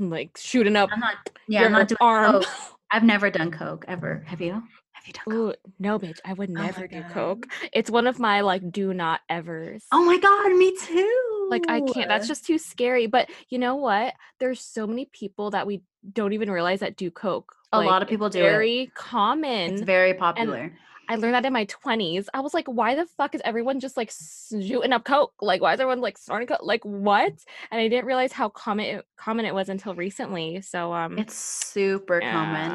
like 0.00 0.36
shooting 0.36 0.74
up 0.76 0.90
I'm 0.92 1.00
not 1.00 1.14
yeah, 1.48 1.66
I'm 1.66 1.72
not 1.72 1.88
doing 1.88 1.98
arm. 2.00 2.32
coke. 2.32 2.48
I've 2.90 3.04
never 3.04 3.30
done 3.30 3.50
coke 3.50 3.84
ever. 3.88 4.22
Have 4.26 4.40
you? 4.40 4.52
Have 4.92 5.06
you 5.06 5.12
done 5.12 5.24
coke? 5.24 5.34
Ooh, 5.34 5.54
no, 5.78 5.98
bitch. 5.98 6.18
I 6.24 6.32
would 6.32 6.50
Oh 6.50 6.52
never 6.54 6.86
do 6.88 7.02
God. 7.02 7.12
coke. 7.12 7.46
It's 7.72 7.90
one 7.90 8.06
of 8.06 8.18
my 8.18 8.40
like 8.40 8.70
do 8.72 8.92
not 8.94 9.20
evers. 9.28 9.84
Oh 9.92 10.04
my 10.04 10.18
god, 10.18 10.52
me 10.56 10.76
too. 10.76 11.33
Like 11.50 11.62
I 11.68 11.80
can't. 11.80 12.08
That's 12.08 12.28
just 12.28 12.44
too 12.46 12.58
scary. 12.58 13.06
But 13.06 13.28
you 13.48 13.58
know 13.58 13.76
what? 13.76 14.14
There's 14.40 14.60
so 14.60 14.86
many 14.86 15.06
people 15.06 15.50
that 15.50 15.66
we 15.66 15.82
don't 16.12 16.32
even 16.32 16.50
realize 16.50 16.80
that 16.80 16.96
do 16.96 17.10
coke. 17.10 17.54
A 17.72 17.80
lot 17.80 18.02
of 18.02 18.08
people 18.08 18.28
do 18.28 18.38
it. 18.38 18.42
Very 18.42 18.92
common. 18.94 19.72
it's 19.72 19.82
very 19.82 20.14
popular. 20.14 20.72
I 21.06 21.16
learned 21.16 21.34
that 21.34 21.44
in 21.44 21.52
my 21.52 21.66
20s. 21.66 22.28
I 22.32 22.40
was 22.40 22.54
like, 22.54 22.66
why 22.66 22.94
the 22.94 23.04
fuck 23.18 23.34
is 23.34 23.42
everyone 23.44 23.78
just 23.78 23.94
like 23.96 24.10
shooting 24.10 24.92
up 24.92 25.04
coke? 25.04 25.34
Like, 25.42 25.60
why 25.60 25.74
is 25.74 25.80
everyone 25.80 26.00
like 26.00 26.16
snorting 26.16 26.48
coke? 26.48 26.60
Like, 26.62 26.82
what? 26.82 27.32
And 27.70 27.78
I 27.80 27.88
didn't 27.88 28.06
realize 28.06 28.32
how 28.32 28.48
common 28.48 28.86
it, 28.86 29.04
common 29.18 29.44
it 29.44 29.54
was 29.54 29.68
until 29.68 29.94
recently. 29.94 30.62
So, 30.62 30.94
um, 30.94 31.18
It's 31.18 31.34
super 31.34 32.20
common. 32.20 32.70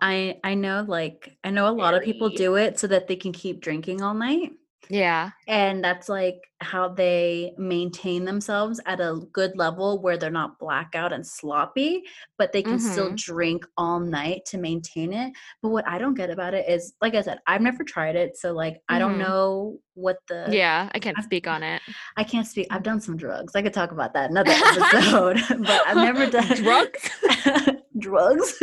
I 0.00 0.38
I 0.42 0.54
know 0.54 0.84
like 0.86 1.36
I 1.44 1.50
know 1.50 1.68
a 1.68 1.74
lot 1.74 1.94
of 1.94 2.02
people 2.02 2.30
do 2.30 2.54
it 2.56 2.78
so 2.78 2.86
that 2.86 3.08
they 3.08 3.16
can 3.16 3.32
keep 3.32 3.60
drinking 3.60 4.00
all 4.02 4.14
night. 4.14 4.52
Yeah. 4.88 5.30
And 5.48 5.82
that's 5.82 6.08
like 6.08 6.38
how 6.60 6.88
they 6.88 7.52
maintain 7.58 8.24
themselves 8.24 8.80
at 8.86 9.00
a 9.00 9.20
good 9.32 9.56
level 9.56 10.00
where 10.00 10.16
they're 10.16 10.30
not 10.30 10.58
blackout 10.58 11.12
and 11.12 11.26
sloppy, 11.26 12.02
but 12.38 12.52
they 12.52 12.62
can 12.62 12.78
still 12.78 13.10
Mhm. 13.10 13.16
drink 13.16 13.66
all 13.76 14.00
night 14.00 14.44
to 14.46 14.58
maintain 14.58 15.12
it. 15.12 15.32
But 15.62 15.68
what 15.70 15.86
I 15.88 15.98
don't 15.98 16.14
get 16.14 16.30
about 16.30 16.54
it 16.54 16.68
is, 16.68 16.94
like 17.02 17.14
I 17.14 17.20
said, 17.22 17.38
I've 17.46 17.60
never 17.62 17.84
tried 17.84 18.16
it. 18.16 18.36
So, 18.36 18.52
like, 18.52 18.80
I 18.88 18.98
don't 18.98 19.14
Mhm. 19.16 19.26
know 19.26 19.78
what 19.94 20.16
the. 20.28 20.46
Yeah, 20.50 20.88
I 20.94 20.98
can't 20.98 21.18
I've- 21.18 21.24
speak 21.24 21.46
on 21.46 21.62
it. 21.62 21.82
I 22.16 22.24
can't 22.24 22.46
speak. 22.46 22.66
I've 22.70 22.82
done 22.82 23.00
some 23.00 23.16
drugs. 23.16 23.54
I 23.54 23.62
could 23.62 23.74
talk 23.74 23.92
about 23.92 24.14
that 24.14 24.30
another 24.30 24.50
episode, 25.32 25.36
but 25.66 25.82
I've 25.86 25.96
never 25.96 26.26
done 26.30 26.46
Drugs? 26.62 27.10
drugs. 27.98 28.62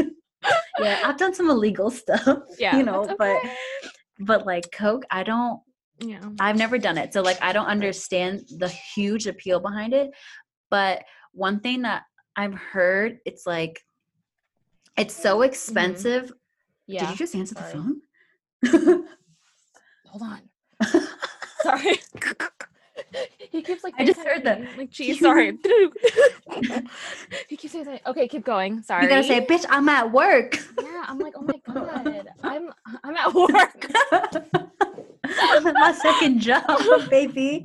yeah, 0.79 0.99
I've 1.05 1.17
done 1.17 1.33
some 1.33 1.49
illegal 1.49 1.89
stuff. 1.91 2.39
Yeah, 2.57 2.77
you 2.77 2.83
know, 2.83 3.05
that's 3.05 3.17
but 3.17 3.37
but 4.19 4.45
like 4.45 4.71
coke, 4.71 5.03
I 5.11 5.23
don't. 5.23 5.59
Yeah. 6.03 6.21
I've 6.39 6.57
never 6.57 6.77
done 6.77 6.97
it, 6.97 7.13
so 7.13 7.21
like 7.21 7.37
I 7.41 7.53
don't 7.53 7.67
understand 7.67 8.43
the 8.57 8.69
huge 8.69 9.27
appeal 9.27 9.59
behind 9.59 9.93
it. 9.93 10.11
But 10.69 11.03
one 11.31 11.59
thing 11.59 11.83
that 11.83 12.03
I've 12.35 12.53
heard, 12.53 13.19
it's 13.25 13.45
like 13.45 13.81
it's 14.97 15.15
so 15.15 15.41
expensive. 15.41 16.25
Mm-hmm. 16.25 16.33
Yeah. 16.87 16.99
Did 17.01 17.09
you 17.11 17.15
just 17.15 17.35
answer 17.35 17.55
sorry. 17.55 17.73
the 18.61 18.69
phone? 18.71 19.05
Hold 20.07 20.21
on. 20.21 20.41
Sorry. 21.63 21.99
he 23.51 23.61
keeps 23.61 23.83
like 23.83 23.93
I 23.97 24.05
just 24.05 24.19
heard 24.19 24.43
that. 24.43 24.61
Like, 24.77 24.89
geez, 24.89 25.19
sorry. 25.19 25.57
he 27.47 27.57
keeps 27.57 27.73
saying, 27.73 27.99
okay, 28.05 28.27
keep 28.27 28.43
going. 28.43 28.83
Sorry. 28.83 29.03
you 29.03 29.09
gotta 29.09 29.23
say, 29.23 29.45
"Bitch, 29.45 29.65
I'm 29.69 29.87
at 29.89 30.11
work." 30.11 30.57
yeah. 30.81 31.05
I'm 31.07 31.19
like, 31.19 31.33
oh 31.37 31.41
my 31.41 31.73
god, 31.73 32.27
I'm 32.43 32.69
I'm 33.03 33.15
at 33.15 33.33
work. 33.33 34.89
My 35.63 35.93
second 35.93 36.39
job, 36.39 36.63
baby. 37.09 37.63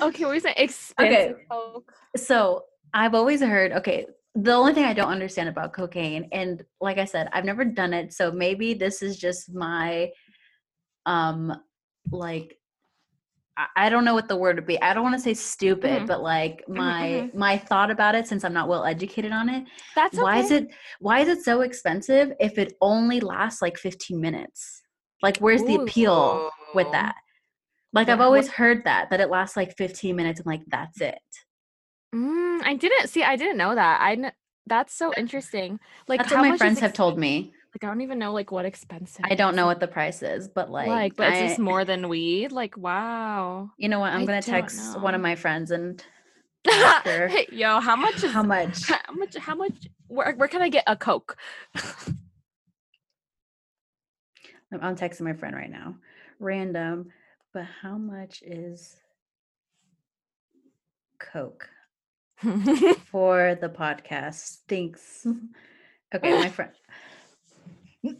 Okay, 0.00 0.24
that? 0.44 0.60
Expensive 0.60 1.38
Coke. 1.50 1.92
So 2.16 2.64
I've 2.94 3.14
always 3.14 3.40
heard, 3.40 3.72
okay, 3.72 4.06
the 4.34 4.52
only 4.52 4.72
thing 4.72 4.84
I 4.84 4.92
don't 4.92 5.10
understand 5.10 5.48
about 5.48 5.72
cocaine, 5.72 6.28
and 6.32 6.64
like 6.80 6.98
I 6.98 7.04
said, 7.04 7.28
I've 7.32 7.44
never 7.44 7.64
done 7.64 7.92
it, 7.92 8.12
so 8.12 8.30
maybe 8.30 8.74
this 8.74 9.02
is 9.02 9.18
just 9.18 9.52
my 9.52 10.10
um 11.06 11.54
like 12.10 12.57
I- 13.76 13.88
don't 13.88 14.04
know 14.04 14.14
what 14.14 14.28
the 14.28 14.36
word 14.36 14.56
would 14.56 14.66
be. 14.66 14.80
I 14.80 14.94
don't 14.94 15.02
want 15.02 15.16
to 15.16 15.20
say 15.20 15.34
stupid, 15.34 16.02
Mhm. 16.02 16.06
but 16.06 16.22
like 16.22 16.64
Mhm, 16.68 16.76
my 16.76 17.30
my 17.34 17.58
thought 17.58 17.90
about 17.90 18.14
it 18.14 18.26
since 18.26 18.44
I'm 18.44 18.52
not 18.52 18.68
well 18.68 18.84
educated 18.84 19.32
on 19.32 19.48
it. 19.48 19.64
That's 19.94 20.14
okay. 20.14 20.22
Why 20.22 20.38
is 20.38 20.50
it 20.50 20.68
why 21.00 21.20
is 21.20 21.28
it 21.28 21.42
so 21.42 21.62
expensive 21.62 22.32
if 22.40 22.58
it 22.58 22.74
only 22.80 23.20
lasts 23.20 23.60
like 23.60 23.76
15 23.76 24.20
minutes? 24.20 24.82
Like 25.22 25.38
where's 25.38 25.64
the 25.64 25.74
appeal 25.74 26.50
with 26.74 26.90
that? 26.92 27.16
Like 27.92 28.08
I've 28.08 28.20
always 28.20 28.48
heard 28.48 28.84
that 28.84 29.10
that 29.10 29.20
it 29.20 29.28
lasts 29.30 29.56
like 29.56 29.76
15 29.76 30.14
minutes 30.14 30.40
and 30.40 30.46
like 30.46 30.62
that's 30.68 31.00
it. 31.00 31.18
Mm, 32.14 32.62
I 32.64 32.74
didn't 32.74 33.08
see. 33.08 33.22
I 33.22 33.36
didn't 33.36 33.56
know 33.58 33.74
that. 33.74 34.00
I. 34.00 34.32
That's 34.66 34.94
so 34.94 35.14
interesting. 35.16 35.80
Like 36.06 36.20
That's 36.20 36.30
how 36.30 36.42
what 36.42 36.50
my 36.50 36.56
friends 36.58 36.80
have 36.80 36.92
told 36.92 37.18
me. 37.18 37.54
Like 37.80 37.88
I 37.88 37.92
don't 37.92 38.00
even 38.00 38.18
know 38.18 38.32
like 38.32 38.50
what 38.50 38.64
expensive. 38.64 39.24
I 39.24 39.36
don't 39.36 39.54
know 39.54 39.66
what 39.66 39.78
the 39.78 39.86
price 39.86 40.20
is, 40.20 40.48
but 40.48 40.68
like, 40.68 40.88
Like, 40.88 41.14
but 41.14 41.28
I, 41.28 41.36
is 41.36 41.50
this 41.50 41.58
more 41.60 41.84
than 41.84 42.08
weed? 42.08 42.50
Like, 42.50 42.76
wow. 42.76 43.70
you 43.76 43.88
know 43.88 44.00
what? 44.00 44.12
I'm 44.12 44.22
I 44.22 44.26
gonna 44.26 44.42
don't 44.42 44.52
text 44.52 44.98
one 44.98 45.14
of 45.14 45.20
my 45.20 45.36
friends 45.36 45.70
and 45.70 46.02
Hey, 46.66 47.46
Yo, 47.52 47.78
how 47.78 47.94
much 47.94 48.24
is 48.24 48.32
how 48.32 48.42
much. 48.42 48.82
how 48.88 49.14
much 49.14 49.36
how 49.36 49.54
much 49.54 49.74
where, 50.08 50.34
where 50.34 50.48
can 50.48 50.60
I 50.60 50.70
get 50.70 50.82
a 50.88 50.96
Coke? 50.96 51.36
I'm, 54.72 54.80
I'm 54.82 54.96
texting 54.96 55.20
my 55.20 55.34
friend 55.34 55.54
right 55.54 55.70
now. 55.70 55.98
Random, 56.40 57.12
but 57.54 57.66
how 57.80 57.96
much 57.96 58.42
is 58.44 58.96
Coke 61.20 61.68
for 63.04 63.56
the 63.60 63.68
podcast? 63.68 64.58
Thanks. 64.68 65.24
Okay, 66.12 66.32
my 66.32 66.48
friend. 66.48 66.72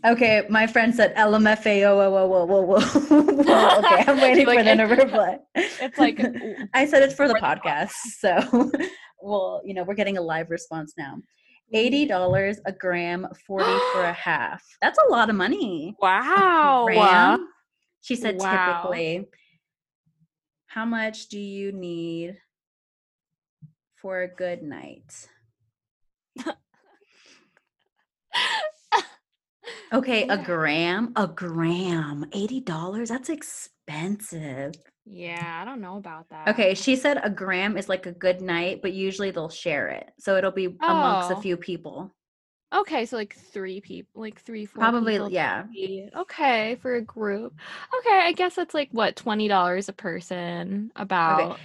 Okay, 0.04 0.44
my 0.50 0.66
friend 0.66 0.92
said 0.94 1.14
LMFAO. 1.14 1.96
Whoa, 1.96 2.10
whoa, 2.10 2.26
whoa, 2.26 2.44
whoa, 2.44 2.62
whoa. 2.62 3.78
Okay, 3.78 4.04
I'm 4.10 4.20
waiting 4.20 4.46
Like, 4.46 4.58
for 4.58 4.64
them 4.64 4.78
to 4.78 4.84
reply. 4.84 5.38
it's 5.54 5.98
like, 5.98 6.18
I 6.74 6.84
said 6.84 7.02
it's 7.04 7.14
for 7.14 7.28
the 7.28 7.34
for 7.34 7.40
the 7.40 7.46
podcast, 7.46 7.92
so 8.18 8.70
well, 9.22 9.62
you 9.64 9.74
know, 9.74 9.84
we're 9.84 9.94
getting 9.94 10.18
a 10.18 10.20
live 10.20 10.50
response 10.50 10.94
now. 10.98 11.18
Eighty 11.72 12.06
dollars 12.06 12.58
a 12.66 12.72
gram, 12.72 13.28
forty 13.46 13.78
for 13.92 14.02
a 14.04 14.12
half. 14.12 14.64
That's 14.82 14.98
a 15.06 15.10
lot 15.12 15.30
of 15.30 15.36
money. 15.36 15.94
wow. 16.00 16.84
Gram. 16.86 17.48
She 18.00 18.16
said 18.16 18.38
Wow. 18.38 18.82
typically. 18.82 19.28
How 20.66 20.84
much 20.84 21.28
do 21.28 21.38
you 21.38 21.72
need 21.72 22.36
for 23.96 24.22
a 24.22 24.28
good 24.28 24.62
night? 24.62 25.28
Okay, 29.92 30.28
a 30.28 30.36
gram, 30.36 31.12
a 31.16 31.26
gram, 31.26 32.26
eighty 32.32 32.60
dollars. 32.60 33.08
That's 33.08 33.28
expensive. 33.30 34.74
Yeah, 35.06 35.60
I 35.62 35.64
don't 35.64 35.80
know 35.80 35.96
about 35.96 36.28
that. 36.28 36.48
Okay, 36.48 36.74
she 36.74 36.94
said 36.96 37.20
a 37.22 37.30
gram 37.30 37.76
is 37.78 37.88
like 37.88 38.04
a 38.06 38.12
good 38.12 38.42
night, 38.42 38.82
but 38.82 38.92
usually 38.92 39.30
they'll 39.30 39.48
share 39.48 39.88
it, 39.88 40.10
so 40.18 40.36
it'll 40.36 40.50
be 40.50 40.76
amongst 40.82 41.30
a 41.30 41.36
Oh. 41.36 41.40
few 41.40 41.56
people. 41.56 42.14
Okay, 42.74 43.06
so 43.06 43.16
like 43.16 43.34
three 43.34 43.80
people, 43.80 44.20
like 44.20 44.38
three, 44.42 44.66
four. 44.66 44.80
Probably, 44.82 45.14
people, 45.14 45.30
yeah. 45.30 45.64
Okay, 46.14 46.76
for 46.82 46.96
a 46.96 47.00
group. 47.00 47.54
Okay, 48.00 48.20
I 48.24 48.32
guess 48.32 48.56
that's 48.56 48.74
like 48.74 48.90
what 48.92 49.16
twenty 49.16 49.48
dollars 49.48 49.88
a 49.88 49.94
person. 49.94 50.92
About. 50.96 51.58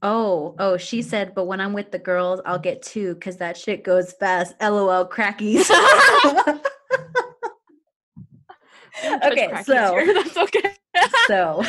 Oh, 0.00 0.54
oh, 0.58 0.76
she 0.78 1.02
said, 1.02 1.34
but 1.34 1.44
when 1.46 1.60
I'm 1.60 1.72
with 1.74 1.90
the 1.90 1.98
girls, 1.98 2.40
I'll 2.46 2.58
get 2.58 2.80
two 2.82 3.14
because 3.14 3.36
that 3.38 3.56
shit 3.58 3.82
goes 3.84 4.12
fast. 4.12 4.54
LOL, 4.62 5.06
crackies. 5.06 5.68
Okay, 9.24 9.62
so 9.64 10.00
that's 10.14 10.36
okay. 10.36 10.70
so 11.26 11.64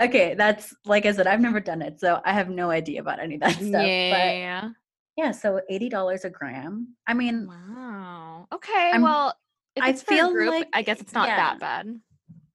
okay, 0.00 0.34
that's 0.34 0.74
like 0.84 1.06
I 1.06 1.12
said, 1.12 1.26
I've 1.26 1.40
never 1.40 1.60
done 1.60 1.82
it, 1.82 2.00
so 2.00 2.20
I 2.24 2.32
have 2.32 2.48
no 2.50 2.70
idea 2.70 3.00
about 3.00 3.20
any 3.20 3.36
of 3.36 3.40
that 3.40 3.52
stuff. 3.52 3.72
But 3.72 3.82
yeah. 3.82 4.68
yeah, 5.16 5.30
so 5.30 5.60
eighty 5.68 5.88
dollars 5.88 6.24
a 6.24 6.30
gram. 6.30 6.94
I 7.06 7.14
mean, 7.14 7.46
Wow. 7.46 8.46
Okay. 8.54 8.90
I'm- 8.92 9.02
well, 9.02 9.34
if 9.76 9.82
I 9.82 9.90
it's 9.90 10.02
for 10.02 10.14
a 10.14 10.16
feel 10.16 10.32
group, 10.32 10.50
like- 10.50 10.68
I 10.72 10.82
guess 10.82 11.00
it's 11.00 11.12
not 11.12 11.28
yeah. 11.28 11.36
that 11.36 11.60
bad. 11.60 12.00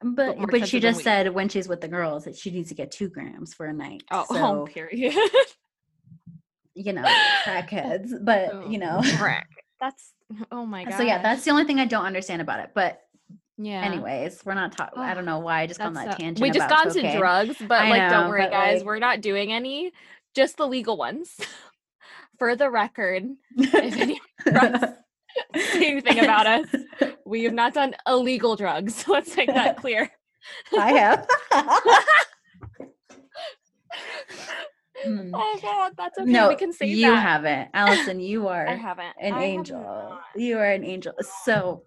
but 0.03 0.37
more 0.37 0.47
but 0.47 0.67
she 0.67 0.79
just 0.79 1.01
said 1.01 1.33
when 1.33 1.49
she's 1.49 1.67
with 1.67 1.81
the 1.81 1.87
girls 1.87 2.25
that 2.25 2.35
she 2.35 2.51
needs 2.51 2.69
to 2.69 2.75
get 2.75 2.91
two 2.91 3.09
grams 3.09 3.53
for 3.53 3.65
a 3.65 3.73
night. 3.73 4.03
Oh, 4.11 4.25
so 4.29 4.61
oh 4.61 4.65
period. 4.65 5.13
you 6.75 6.93
know, 6.93 7.03
crackheads. 7.45 8.11
But 8.21 8.49
oh, 8.53 8.69
you 8.69 8.77
know, 8.77 9.01
Crack. 9.17 9.49
That's 9.79 10.13
oh 10.51 10.65
my 10.65 10.85
god. 10.85 10.95
so 10.95 11.03
yeah, 11.03 11.21
that's 11.21 11.43
the 11.43 11.51
only 11.51 11.65
thing 11.65 11.79
I 11.79 11.85
don't 11.85 12.05
understand 12.05 12.41
about 12.41 12.59
it. 12.59 12.71
But 12.73 12.99
yeah. 13.57 13.81
anyways, 13.83 14.43
we're 14.45 14.53
not 14.53 14.75
talking. 14.75 14.99
I 14.99 15.13
don't 15.13 15.25
know 15.25 15.39
why 15.39 15.61
I 15.61 15.67
just 15.67 15.79
on 15.81 15.93
that 15.93 16.11
so- 16.13 16.17
tangent. 16.17 16.39
we 16.41 16.49
just 16.51 16.69
got 16.69 16.87
into 16.87 17.01
cocaine. 17.01 17.17
drugs, 17.17 17.55
but 17.67 17.81
I 17.81 17.89
like, 17.89 18.09
don't 18.11 18.29
worry, 18.29 18.49
guys. 18.49 18.77
like- 18.79 18.85
We're 18.85 18.99
not 18.99 19.21
doing 19.21 19.51
any, 19.53 19.91
just 20.35 20.57
the 20.57 20.67
legal 20.67 20.97
ones. 20.97 21.35
For 22.39 22.55
the 22.55 22.69
record, 22.69 23.23
if 23.57 23.73
any 23.75 24.19
drugs 24.45 24.79
say 25.55 25.91
anything 25.91 26.19
about 26.19 26.47
us, 26.47 26.67
we 27.25 27.43
have 27.43 27.53
not 27.53 27.73
done 27.75 27.93
illegal 28.07 28.55
drugs. 28.55 29.07
Let's 29.07 29.37
make 29.37 29.47
that 29.47 29.77
clear. 29.77 30.09
I 30.77 30.91
have. 30.93 31.27
Mm. 35.05 35.31
Oh 35.33 35.59
god, 35.61 35.93
that's 35.97 36.17
okay. 36.17 36.31
no, 36.31 36.47
we 36.49 36.55
can 36.55 36.71
say 36.71 36.85
you 36.87 37.07
that. 37.11 37.15
haven't, 37.21 37.69
Allison. 37.73 38.19
You 38.19 38.47
are 38.47 38.67
I 38.67 38.75
haven't. 38.75 39.13
an 39.19 39.33
I 39.33 39.43
angel. 39.43 39.81
not. 39.81 40.21
You 40.35 40.57
are 40.57 40.69
an 40.71 40.83
angel. 40.85 41.13
So 41.43 41.83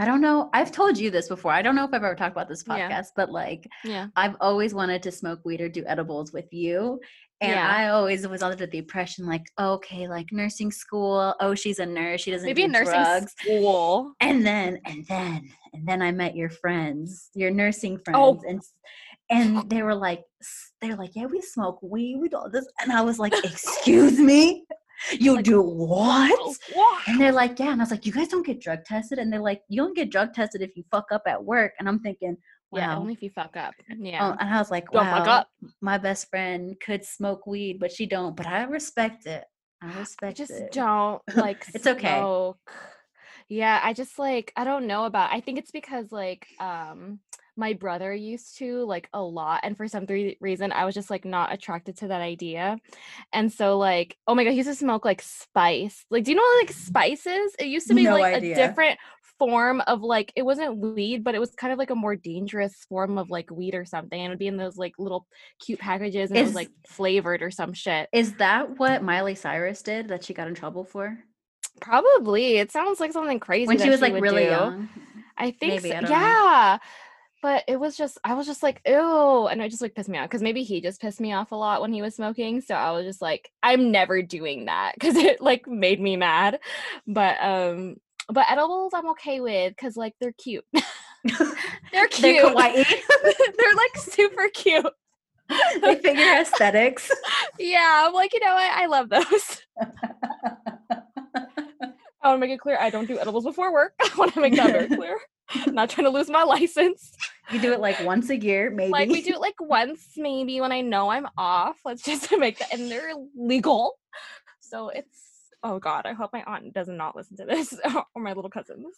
I 0.00 0.04
don't 0.04 0.20
know. 0.20 0.48
I've 0.52 0.70
told 0.70 0.96
you 0.96 1.10
this 1.10 1.28
before. 1.28 1.50
I 1.52 1.60
don't 1.60 1.74
know 1.74 1.84
if 1.84 1.88
I've 1.92 2.04
ever 2.04 2.14
talked 2.14 2.32
about 2.32 2.48
this 2.48 2.64
Yeah. 2.66 2.88
podcast, 2.88 3.08
but 3.16 3.30
like 3.30 3.66
Yeah. 3.84 4.06
I've 4.16 4.36
always 4.40 4.72
wanted 4.72 5.02
to 5.02 5.10
smoke 5.12 5.40
weed 5.44 5.60
or 5.60 5.68
do 5.68 5.84
edibles 5.86 6.32
with 6.32 6.46
you. 6.52 7.00
And 7.40 7.52
Yeah. 7.52 7.68
I 7.68 7.88
always 7.88 8.26
was 8.26 8.42
under 8.42 8.64
the 8.66 8.78
impression 8.78 9.26
like, 9.26 9.44
okay, 9.60 10.06
like 10.08 10.26
nursing 10.32 10.70
school. 10.70 11.34
Oh, 11.40 11.54
she's 11.54 11.80
a 11.80 11.86
nurse. 11.86 12.20
She 12.22 12.30
doesn't 12.30 12.46
Maybe 12.46 12.62
do 12.62 12.68
nursing 12.68 12.92
drugs. 12.94 13.32
school. 13.40 14.12
And 14.20 14.46
then, 14.46 14.80
and 14.84 15.04
then, 15.06 15.50
and 15.72 15.86
then 15.86 16.00
I 16.00 16.12
met 16.12 16.36
your 16.36 16.50
friends, 16.50 17.30
your 17.34 17.50
nursing 17.50 17.98
oh. 17.98 18.02
friends, 18.04 18.16
Oh. 18.16 18.48
and 18.48 18.62
and 19.30 19.68
they 19.68 19.82
were 19.82 19.94
like, 19.94 20.22
they're 20.80 20.96
like, 20.96 21.10
yeah, 21.14 21.26
we 21.26 21.42
smoke 21.42 21.78
weed, 21.82 22.16
we 22.18 22.30
do 22.30 22.36
all 22.38 22.48
this, 22.48 22.66
and 22.80 22.90
I 22.90 23.02
was 23.02 23.18
like, 23.18 23.34
excuse 23.44 24.18
me, 24.18 24.64
you 25.18 25.36
Like, 25.36 25.44
do 25.44 25.62
what? 25.62 26.56
What? 26.72 27.08
And 27.08 27.20
they're 27.20 27.32
like, 27.32 27.58
yeah, 27.58 27.70
and 27.72 27.80
I 27.80 27.84
was 27.84 27.90
like, 27.90 28.04
you 28.06 28.12
guys 28.12 28.28
don't 28.28 28.46
get 28.46 28.60
drug 28.60 28.84
tested, 28.84 29.18
and 29.18 29.32
they're 29.32 29.40
like, 29.40 29.62
you 29.68 29.82
don't 29.82 29.96
get 29.96 30.10
drug 30.10 30.34
tested 30.34 30.62
if 30.62 30.76
you 30.76 30.84
fuck 30.90 31.06
up 31.12 31.22
at 31.26 31.42
work, 31.44 31.72
and 31.78 31.88
I'm 31.88 32.00
thinking, 32.00 32.36
wow. 32.70 32.80
Yeah, 32.80 32.96
only 32.96 33.12
if 33.14 33.22
you 33.22 33.30
fuck 33.30 33.56
up. 33.56 33.74
Yeah. 33.98 34.28
Oh, 34.32 34.36
and 34.38 34.52
I 34.52 34.58
was 34.58 34.70
like, 34.70 34.90
Don't 34.90 35.04
wow, 35.04 35.18
fuck 35.18 35.28
up. 35.28 35.48
my 35.80 35.98
best 35.98 36.28
friend 36.30 36.76
could 36.84 37.04
smoke 37.04 37.46
weed, 37.46 37.78
but 37.80 37.92
she 37.92 38.06
don't. 38.06 38.36
But 38.36 38.46
I 38.46 38.64
respect 38.64 39.26
it. 39.26 39.44
I 39.82 39.86
I 39.94 39.98
respect 39.98 40.36
just 40.36 40.50
it. 40.50 40.72
don't 40.72 41.22
like 41.34 41.64
It's 41.74 41.86
okay. 41.86 42.18
smoke. 42.18 42.58
Yeah, 43.48 43.80
I 43.82 43.92
just 43.94 44.18
like 44.18 44.52
I 44.56 44.64
don't 44.64 44.86
know 44.86 45.04
about 45.06 45.32
I 45.32 45.40
think 45.40 45.58
it's 45.58 45.70
because 45.70 46.12
like 46.12 46.46
um 46.60 47.20
my 47.58 47.72
brother 47.74 48.14
used 48.14 48.56
to 48.58 48.84
like 48.84 49.08
a 49.12 49.20
lot 49.20 49.60
and 49.64 49.76
for 49.76 49.86
some 49.88 50.06
th- 50.06 50.36
reason 50.40 50.72
i 50.72 50.84
was 50.84 50.94
just 50.94 51.10
like 51.10 51.24
not 51.24 51.52
attracted 51.52 51.96
to 51.98 52.08
that 52.08 52.20
idea 52.22 52.78
and 53.32 53.52
so 53.52 53.76
like 53.76 54.16
oh 54.26 54.34
my 54.34 54.44
god 54.44 54.50
he 54.50 54.56
used 54.56 54.68
to 54.68 54.74
smoke 54.74 55.04
like 55.04 55.20
spice 55.20 56.04
like 56.10 56.24
do 56.24 56.30
you 56.30 56.36
know 56.36 56.42
what 56.42 56.62
like 56.66 56.72
spices 56.74 57.54
it 57.58 57.66
used 57.66 57.88
to 57.88 57.94
be 57.94 58.04
No 58.04 58.12
like 58.16 58.36
idea. 58.36 58.52
a 58.52 58.56
different 58.68 58.98
form 59.38 59.80
of 59.86 60.02
like 60.02 60.32
it 60.34 60.42
wasn't 60.42 60.76
weed 60.78 61.22
but 61.22 61.34
it 61.34 61.38
was 61.38 61.54
kind 61.54 61.72
of 61.72 61.78
like 61.78 61.90
a 61.90 61.94
more 61.94 62.16
dangerous 62.16 62.74
form 62.88 63.18
of 63.18 63.30
like 63.30 63.50
weed 63.50 63.74
or 63.74 63.84
something 63.84 64.18
and 64.20 64.26
it 64.26 64.30
would 64.30 64.38
be 64.38 64.48
in 64.48 64.56
those 64.56 64.76
like 64.76 64.94
little 64.98 65.26
cute 65.64 65.78
packages 65.78 66.30
and 66.30 66.38
it 66.38 66.42
Is- 66.42 66.48
was 66.48 66.54
like 66.56 66.70
flavored 66.88 67.42
or 67.42 67.50
some 67.50 67.72
shit 67.72 68.08
Is 68.12 68.34
that 68.34 68.78
what 68.78 69.02
Miley 69.02 69.34
Cyrus 69.36 69.82
did 69.82 70.08
that 70.08 70.24
she 70.24 70.34
got 70.34 70.48
in 70.48 70.54
trouble 70.54 70.84
for? 70.84 71.18
probably 71.80 72.56
it 72.58 72.72
sounds 72.72 72.98
like 73.00 73.12
something 73.12 73.38
crazy 73.40 73.68
When 73.68 73.78
she 73.78 73.88
was 73.88 74.00
like 74.00 74.14
really 74.14 74.44
do. 74.44 74.50
young. 74.50 74.88
I 75.36 75.52
think 75.52 75.74
Maybe, 75.82 75.90
so. 75.90 75.96
I 75.96 76.00
don't 76.00 76.10
know. 76.10 76.78
But 77.40 77.64
it 77.68 77.78
was 77.78 77.96
just 77.96 78.18
I 78.24 78.34
was 78.34 78.46
just 78.46 78.62
like, 78.62 78.80
ew. 78.86 79.46
And 79.46 79.60
it 79.60 79.70
just 79.70 79.82
like 79.82 79.94
pissed 79.94 80.08
me 80.08 80.18
off. 80.18 80.28
Because 80.28 80.42
maybe 80.42 80.62
he 80.62 80.80
just 80.80 81.00
pissed 81.00 81.20
me 81.20 81.32
off 81.32 81.52
a 81.52 81.56
lot 81.56 81.80
when 81.80 81.92
he 81.92 82.02
was 82.02 82.16
smoking. 82.16 82.60
So 82.60 82.74
I 82.74 82.90
was 82.92 83.04
just 83.04 83.22
like, 83.22 83.50
I'm 83.62 83.90
never 83.90 84.22
doing 84.22 84.66
that. 84.66 84.94
Cause 85.00 85.16
it 85.16 85.40
like 85.40 85.66
made 85.66 86.00
me 86.00 86.16
mad. 86.16 86.60
But 87.06 87.42
um 87.42 87.96
but 88.28 88.46
edibles 88.50 88.92
I'm 88.94 89.10
okay 89.10 89.40
with 89.40 89.70
because 89.70 89.96
like 89.96 90.14
they're 90.20 90.32
cute. 90.32 90.64
they're 91.92 92.08
cute. 92.08 92.42
They're 92.42 92.44
kawaii. 92.44 92.84
they're 93.58 93.74
like 93.74 93.96
super 93.96 94.48
cute. 94.52 94.92
they 95.80 95.96
figure 95.96 96.40
aesthetics. 96.40 97.10
Yeah, 97.58 98.04
I'm 98.06 98.12
like, 98.12 98.34
you 98.34 98.40
know 98.40 98.54
what? 98.54 98.70
I 98.70 98.86
love 98.86 99.08
those. 99.08 99.62
I 102.28 102.32
want 102.32 102.42
to 102.42 102.46
make 102.46 102.54
it 102.54 102.60
clear 102.60 102.76
I 102.78 102.90
don't 102.90 103.06
do 103.08 103.18
edibles 103.18 103.44
before 103.44 103.72
work. 103.72 103.94
I 104.00 104.10
want 104.18 104.34
to 104.34 104.40
make 104.40 104.54
that 104.56 104.70
very 104.70 104.88
clear. 104.88 105.18
Not 105.66 105.88
trying 105.88 106.04
to 106.04 106.10
lose 106.10 106.28
my 106.28 106.42
license. 106.42 107.10
You 107.50 107.58
do 107.58 107.72
it 107.72 107.80
like 107.80 107.98
once 108.04 108.28
a 108.28 108.36
year, 108.36 108.70
maybe. 108.70 108.92
Like 108.92 109.08
we 109.08 109.22
do 109.22 109.32
it 109.32 109.40
like 109.40 109.58
once 109.60 110.10
maybe 110.18 110.60
when 110.60 110.70
I 110.70 110.82
know 110.82 111.08
I'm 111.08 111.26
off. 111.38 111.78
Let's 111.86 112.02
just 112.02 112.30
make 112.38 112.58
that 112.58 112.72
and 112.72 112.90
they're 112.90 113.12
legal. 113.34 113.94
So 114.60 114.90
it's 114.90 115.22
oh 115.62 115.78
god, 115.78 116.04
I 116.04 116.12
hope 116.12 116.34
my 116.34 116.44
aunt 116.46 116.74
does 116.74 116.88
not 116.88 117.16
listen 117.16 117.38
to 117.38 117.46
this 117.46 117.74
or 118.14 118.20
my 118.20 118.34
little 118.34 118.50
cousins. 118.50 118.94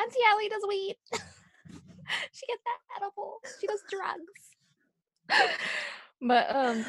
Auntie 0.00 0.18
Allie 0.26 0.48
does 0.48 0.62
weed. 0.66 0.96
she 2.32 2.46
gets 2.46 2.62
that 2.64 3.02
edible. 3.02 3.40
She 3.60 3.66
does 3.66 3.82
drugs. 3.90 5.52
But 6.22 6.56
um 6.56 6.84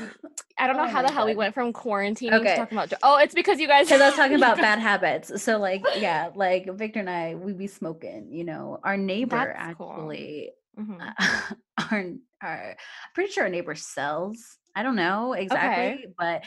I 0.62 0.68
don't 0.68 0.78
know 0.78 0.84
Oh 0.84 0.88
how 0.88 1.02
the 1.02 1.12
hell 1.12 1.26
we 1.26 1.34
went 1.36 1.56
from 1.56 1.74
quarantine 1.74 2.34
Okay. 2.36 2.50
to 2.50 2.56
talking 2.56 2.78
about 2.78 2.94
Oh, 3.02 3.18
it's 3.18 3.34
because 3.34 3.60
you 3.60 3.68
guys 3.68 3.88
Because 3.88 4.00
I 4.02 4.06
was 4.10 4.16
talking 4.16 4.38
about 4.38 4.58
bad 4.62 4.78
habits. 4.78 5.42
So 5.42 5.58
like, 5.58 5.82
yeah, 5.98 6.30
like 6.36 6.72
Victor 6.74 7.00
and 7.00 7.10
I, 7.10 7.34
we 7.34 7.54
be 7.54 7.66
smoking. 7.66 8.28
You 8.32 8.44
know, 8.44 8.80
our 8.84 8.96
neighbor 8.96 9.56
That's 9.58 9.76
cool. 9.78 9.92
actually, 9.92 10.52
Mhm. 10.80 11.00
our, 11.92 12.04
our, 12.44 12.70
I'm 12.70 12.76
pretty 13.16 13.32
sure 13.32 13.44
our 13.46 13.50
neighbor 13.50 13.74
sells. 13.76 14.38
I 14.76 14.84
don't 14.84 14.96
know 14.96 15.34
exactly, 15.34 16.06
but 16.18 16.44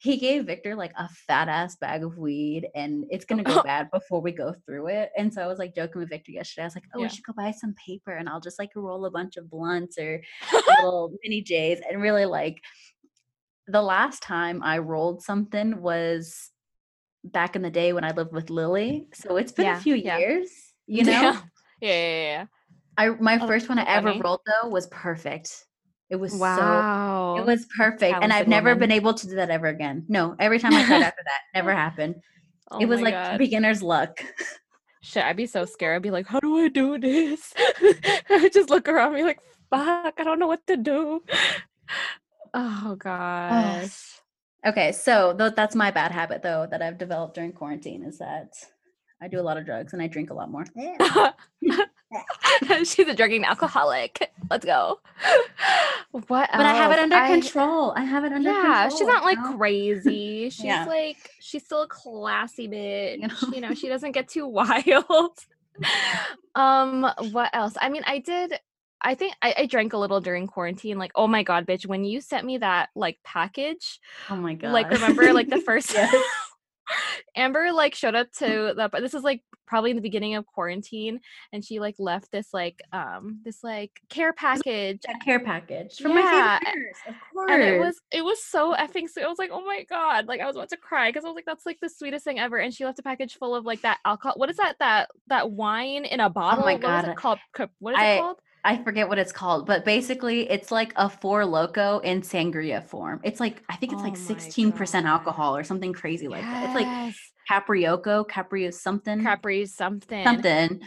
he 0.00 0.16
gave 0.16 0.46
Victor 0.46 0.74
like 0.74 0.92
a 0.96 1.08
fat 1.26 1.48
ass 1.48 1.76
bag 1.76 2.02
of 2.04 2.16
weed, 2.18 2.68
and 2.74 3.04
it's 3.10 3.24
gonna 3.24 3.44
go 3.44 3.62
bad 3.62 3.90
before 3.92 4.20
we 4.22 4.32
go 4.32 4.54
through 4.64 4.88
it. 4.88 5.10
And 5.16 5.32
so 5.32 5.42
I 5.42 5.46
was 5.46 5.58
like 5.58 5.74
joking 5.74 6.00
with 6.00 6.08
Victor 6.08 6.32
yesterday. 6.32 6.62
I 6.62 6.66
was 6.66 6.74
like, 6.74 6.84
"Oh, 6.94 7.00
Yeah. 7.00 7.04
we 7.06 7.08
should 7.10 7.24
go 7.24 7.32
buy 7.36 7.50
some 7.52 7.74
paper, 7.86 8.12
and 8.16 8.28
I'll 8.28 8.40
just 8.40 8.58
like 8.58 8.70
roll 8.74 9.04
a 9.04 9.10
bunch 9.10 9.36
of 9.36 9.48
blunts 9.50 9.98
or 9.98 10.20
little 10.80 11.12
mini 11.22 11.42
J's." 11.42 11.80
And 11.88 12.00
really, 12.02 12.24
like, 12.24 12.56
the 13.68 13.82
last 13.82 14.22
time 14.22 14.62
I 14.62 14.78
rolled 14.78 15.22
something 15.22 15.80
was 15.80 16.50
back 17.24 17.56
in 17.56 17.62
the 17.62 17.70
day 17.70 17.92
when 17.92 18.04
I 18.04 18.12
lived 18.12 18.32
with 18.32 18.50
Lily. 18.50 19.06
So 19.14 19.36
it's 19.36 19.52
been 19.52 19.66
Yeah, 19.66 19.78
a 19.78 19.80
few 19.80 19.94
yeah. 19.94 20.18
years, 20.18 20.48
you 20.86 21.04
know. 21.04 21.12
Yeah. 21.12 21.40
Yeah, 21.80 21.90
yeah, 21.90 22.46
I 22.96 23.08
my 23.20 23.38
Oh, 23.40 23.46
first 23.46 23.68
one 23.68 23.78
I 23.78 23.84
ever 23.84 24.08
funny. 24.08 24.20
rolled 24.22 24.40
though 24.46 24.68
was 24.68 24.86
perfect. 24.88 25.64
It 26.10 26.16
was 26.16 26.32
so 26.32 26.40
Wow. 26.40 27.36
it 27.38 27.46
was 27.46 27.66
perfect, 27.76 28.14
and 28.22 28.32
I've 28.32 28.48
never 28.48 28.70
woman. 28.70 28.80
been 28.80 28.92
able 28.92 29.14
to 29.14 29.28
do 29.28 29.36
that 29.36 29.50
ever 29.50 29.68
again. 29.68 30.04
No, 30.08 30.34
every 30.40 30.58
time 30.58 30.74
I 30.74 30.84
tried 30.84 31.02
after 31.02 31.22
that, 31.24 31.40
never 31.54 31.72
happened. 31.72 32.16
Oh 32.70 32.80
it 32.80 32.86
was 32.86 33.00
like 33.00 33.14
God. 33.14 33.38
beginner's 33.38 33.82
luck. 33.82 34.18
Shit, 35.00 35.24
I'd 35.24 35.36
be 35.36 35.46
so 35.46 35.64
scared. 35.64 35.96
I'd 35.96 36.02
be 36.02 36.10
like, 36.10 36.26
how 36.26 36.40
do 36.40 36.58
I 36.58 36.68
do 36.68 36.98
this? 36.98 37.54
I 38.28 38.50
just 38.52 38.68
look 38.68 38.88
around 38.88 39.14
me 39.14 39.22
like, 39.22 39.38
fuck, 39.70 40.14
I 40.18 40.24
don't 40.24 40.38
know 40.40 40.48
what 40.48 40.66
to 40.66 40.76
do. 40.76 41.22
Oh 42.54 42.96
gosh. 42.98 44.20
Okay, 44.66 44.92
so 44.92 45.32
tho- 45.32 45.50
that's 45.50 45.74
my 45.76 45.90
bad 45.90 46.10
habit 46.12 46.42
though 46.42 46.66
that 46.70 46.82
I've 46.82 46.98
developed 46.98 47.34
during 47.34 47.52
quarantine 47.52 48.02
is 48.02 48.18
that 48.18 48.52
I 49.22 49.28
do 49.28 49.40
a 49.40 49.42
lot 49.42 49.56
of 49.56 49.64
drugs 49.66 49.92
and 49.92 50.02
I 50.02 50.06
drink 50.06 50.30
a 50.30 50.34
lot 50.34 50.50
more. 50.50 50.64
She's 52.84 53.06
a 53.06 53.14
drinking 53.14 53.44
alcoholic. 53.44 54.30
Let's 54.50 54.64
go. 54.64 55.00
What 56.12 56.26
But 56.52 56.60
I 56.66 56.72
have 56.74 56.90
it 56.90 56.98
under 56.98 57.16
I- 57.16 57.28
control. 57.28 57.92
I 57.96 58.02
have 58.04 58.24
it 58.24 58.32
under 58.32 58.50
control. 58.50 58.72
Yeah, 58.72 58.88
she's 58.88 59.06
not 59.06 59.24
like 59.24 59.36
you 59.38 59.56
crazy. 59.56 60.48
She's 60.50 60.64
Yeah. 60.64 60.84
like 60.86 61.16
she's 61.40 61.64
still 61.64 61.82
a 61.82 61.86
classy 61.88 62.66
bitch. 62.72 63.18
You 63.42 63.52
You 63.54 63.60
know? 63.60 63.68
know, 63.68 63.74
she 63.74 63.88
doesn't 63.88 64.12
get 64.12 64.28
too 64.28 64.46
wild. 64.46 65.38
um, 66.54 67.08
what 67.32 67.50
else? 67.54 67.74
I 67.80 67.88
mean, 67.88 68.02
I 68.06 68.18
did 68.18 68.58
I 69.00 69.14
think 69.14 69.34
I, 69.42 69.54
I 69.58 69.66
drank 69.66 69.92
a 69.92 69.98
little 69.98 70.20
during 70.20 70.46
quarantine. 70.46 70.98
Like, 70.98 71.12
oh 71.14 71.26
my 71.26 71.42
god, 71.42 71.66
bitch, 71.66 71.86
when 71.86 72.04
you 72.04 72.20
sent 72.20 72.44
me 72.46 72.58
that 72.58 72.88
like 72.96 73.18
package, 73.24 74.00
Oh 74.28 74.36
my 74.36 74.54
god. 74.54 74.72
like 74.72 74.90
remember 74.90 75.32
like 75.32 75.48
the 75.48 75.60
first 75.66 75.94
Amber 77.36 77.70
like 77.72 77.94
showed 77.94 78.14
up 78.14 78.32
to 78.38 78.72
the 78.74 78.88
but 78.90 79.02
this 79.02 79.12
is 79.12 79.22
like 79.22 79.42
probably 79.66 79.90
in 79.90 79.96
the 79.96 80.02
beginning 80.02 80.34
of 80.34 80.46
quarantine 80.46 81.20
and 81.52 81.62
she 81.62 81.78
like 81.78 81.94
left 81.98 82.32
this 82.32 82.48
like 82.54 82.80
um 82.90 83.40
this 83.44 83.62
like 83.62 83.90
care 84.08 84.32
package 84.32 85.00
That 85.06 85.20
care 85.22 85.38
package 85.38 85.98
from 85.98 86.12
Yeah, 86.12 86.22
my 86.22 86.60
favorite 86.64 86.80
nurse, 86.86 86.96
of 87.08 87.14
course. 87.34 87.50
and 87.52 87.62
it 87.62 87.78
was 87.78 88.00
it 88.10 88.24
was 88.24 88.42
so 88.42 88.74
effing 88.74 89.06
sweet. 89.10 89.24
I 89.24 89.28
was 89.28 89.38
like, 89.38 89.50
oh 89.52 89.62
my 89.64 89.84
god, 89.90 90.26
like 90.26 90.40
I 90.40 90.46
was 90.46 90.56
about 90.56 90.70
to 90.70 90.78
cry 90.78 91.10
because 91.10 91.24
I 91.26 91.28
was 91.28 91.34
like, 91.36 91.44
that's 91.44 91.66
like 91.66 91.78
the 91.82 91.90
sweetest 91.90 92.24
thing 92.24 92.38
ever. 92.40 92.56
And 92.56 92.72
she 92.72 92.86
left 92.86 92.98
a 92.98 93.02
package 93.02 93.36
full 93.36 93.54
of 93.54 93.66
like 93.66 93.82
that 93.82 93.98
alcohol. 94.06 94.34
What 94.36 94.48
is 94.48 94.56
that? 94.56 94.76
That 94.80 95.10
that 95.26 95.50
wine 95.50 96.06
in 96.06 96.20
a 96.20 96.30
bottle. 96.30 96.62
Oh 96.62 96.66
my 96.66 96.76
What 96.76 97.04
is 97.04 97.10
it 97.10 97.16
called? 97.16 97.38
What 97.80 97.92
is 97.92 98.00
I- 98.00 98.12
it 98.14 98.20
called? 98.20 98.38
I 98.64 98.82
forget 98.82 99.08
what 99.08 99.18
it's 99.18 99.32
called, 99.32 99.66
but 99.66 99.84
basically 99.84 100.48
it's 100.50 100.70
like 100.70 100.92
a 100.96 101.08
four 101.08 101.44
loco 101.46 102.00
in 102.00 102.22
sangria 102.22 102.84
form. 102.84 103.20
It's 103.24 103.40
like 103.40 103.62
I 103.68 103.76
think 103.76 103.92
it's 103.92 104.02
Oh 104.02 104.04
like 104.04 104.16
sixteen 104.16 104.72
percent 104.72 105.06
God. 105.06 105.06
alcohol 105.06 105.56
or 105.56 105.64
something 105.64 105.92
crazy 105.92 106.28
like 106.28 106.50
that. 106.50 106.62
It's 106.64 106.74
like 106.74 106.90
Yes. 106.90 107.32
caprioco, 107.50 108.28
capri 108.28 108.70
something, 108.72 109.20
Capri 109.22 109.66
something. 109.66 110.26
something. 110.26 110.80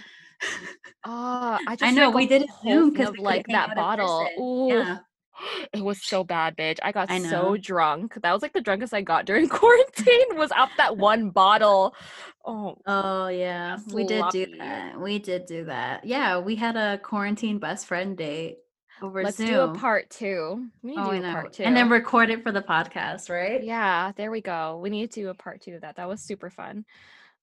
Oh, 1.03 1.59
I 1.65 1.75
just 1.77 1.81
I 1.81 1.91
know 1.91 2.09
we 2.11 2.27
did 2.27 2.43
it 2.43 2.49
Zoom 2.63 2.91
because 2.91 3.17
like 3.17 3.49
that 3.51 3.73
bottle. 3.75 4.33
Ooh. 4.39 4.69
Yeah. 4.69 4.99
It 5.73 5.83
was 5.83 6.01
so 6.03 6.23
bad, 6.23 6.57
bitch. 6.57 6.79
I 6.83 6.91
got 6.91 7.09
I 7.09 7.19
so 7.19 7.57
drunk. 7.57 8.15
That 8.21 8.33
was 8.33 8.41
like 8.41 8.53
the 8.53 8.61
drunkest 8.61 8.93
I 8.93 9.01
got 9.01 9.25
during 9.25 9.47
quarantine 9.59 10.35
was 10.37 10.51
off 10.51 10.71
that 10.77 10.97
one 10.97 11.29
bottle. 11.29 11.95
Oh, 12.45 12.77
Oh 12.85 13.27
yeah, 13.27 13.77
we 13.93 14.03
did 14.03 14.25
do 14.31 14.45
that. 14.57 14.99
We 14.99 15.19
did 15.19 15.45
do 15.45 15.65
that. 15.65 16.05
Yeah, 16.05 16.39
we 16.39 16.55
had 16.55 16.75
a 16.75 16.97
quarantine 16.97 17.59
best 17.59 17.85
friend 17.87 18.17
date 18.17 18.57
over 19.01 19.23
let's 19.23 19.37
Zoom. 19.37 19.47
do 19.47 19.59
a 19.61 19.73
part 19.75 20.09
two. 20.09 20.67
We 20.83 20.91
need 20.91 20.99
Oh, 20.99 21.11
to 21.11 21.19
do 21.19 21.25
a 21.25 21.31
part 21.31 21.53
two. 21.53 21.63
And 21.63 21.75
then 21.75 21.89
record 21.89 22.29
it 22.29 22.43
for 22.43 22.51
the 22.51 22.61
podcast, 22.61 23.29
right? 23.29 23.63
Yeah, 23.63 24.11
there 24.15 24.29
we 24.31 24.41
go. 24.41 24.79
We 24.81 24.89
need 24.89 25.11
to 25.11 25.21
do 25.21 25.29
a 25.29 25.33
part 25.33 25.61
two 25.61 25.75
of 25.75 25.81
that. 25.81 25.95
That 25.95 26.07
was 26.09 26.21
super 26.21 26.49
fun. 26.49 26.85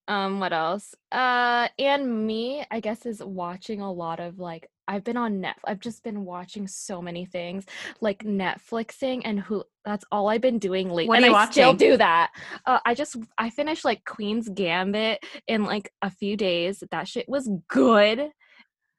Um, 0.07 0.41
what 0.41 0.53
else? 0.53 0.95
Uh, 1.13 1.69
and 1.79 2.27
me, 2.27 2.65
I 2.71 2.81
guess, 2.81 3.05
is 3.07 3.23
watching 3.23 3.81
a 3.81 3.93
lot 3.93 4.21
of 4.21 4.39
like 4.39 4.71
I've 4.89 5.05
been 5.05 5.17
on 5.17 5.41
net. 5.41 5.57
I've 5.65 5.81
just 5.81 6.03
been 6.03 6.25
watching 6.25 6.67
so 6.67 7.01
many 7.01 7.27
things, 7.27 7.67
like 8.01 8.25
Netflixing 8.25 9.23
and 9.25 9.39
who. 9.39 9.63
That's 9.85 10.05
all 10.11 10.29
I've 10.29 10.41
been 10.41 10.59
doing 10.59 10.89
lately. 10.89 11.09
What 11.09 11.23
are 11.23 11.27
and 11.27 11.33
you 11.33 11.35
I 11.35 11.51
still 11.51 11.75
do 11.75 11.97
that. 11.97 12.31
Uh, 12.67 12.81
I 12.85 12.95
just 12.95 13.17
I 13.39 13.51
finished 13.51 13.85
like 13.85 14.05
Queen's 14.05 14.49
Gambit 14.49 15.23
in 15.47 15.65
like 15.65 15.93
a 16.03 16.11
few 16.11 16.37
days. 16.37 16.83
That 16.91 17.07
shit 17.07 17.29
was 17.29 17.49
good. 17.69 18.31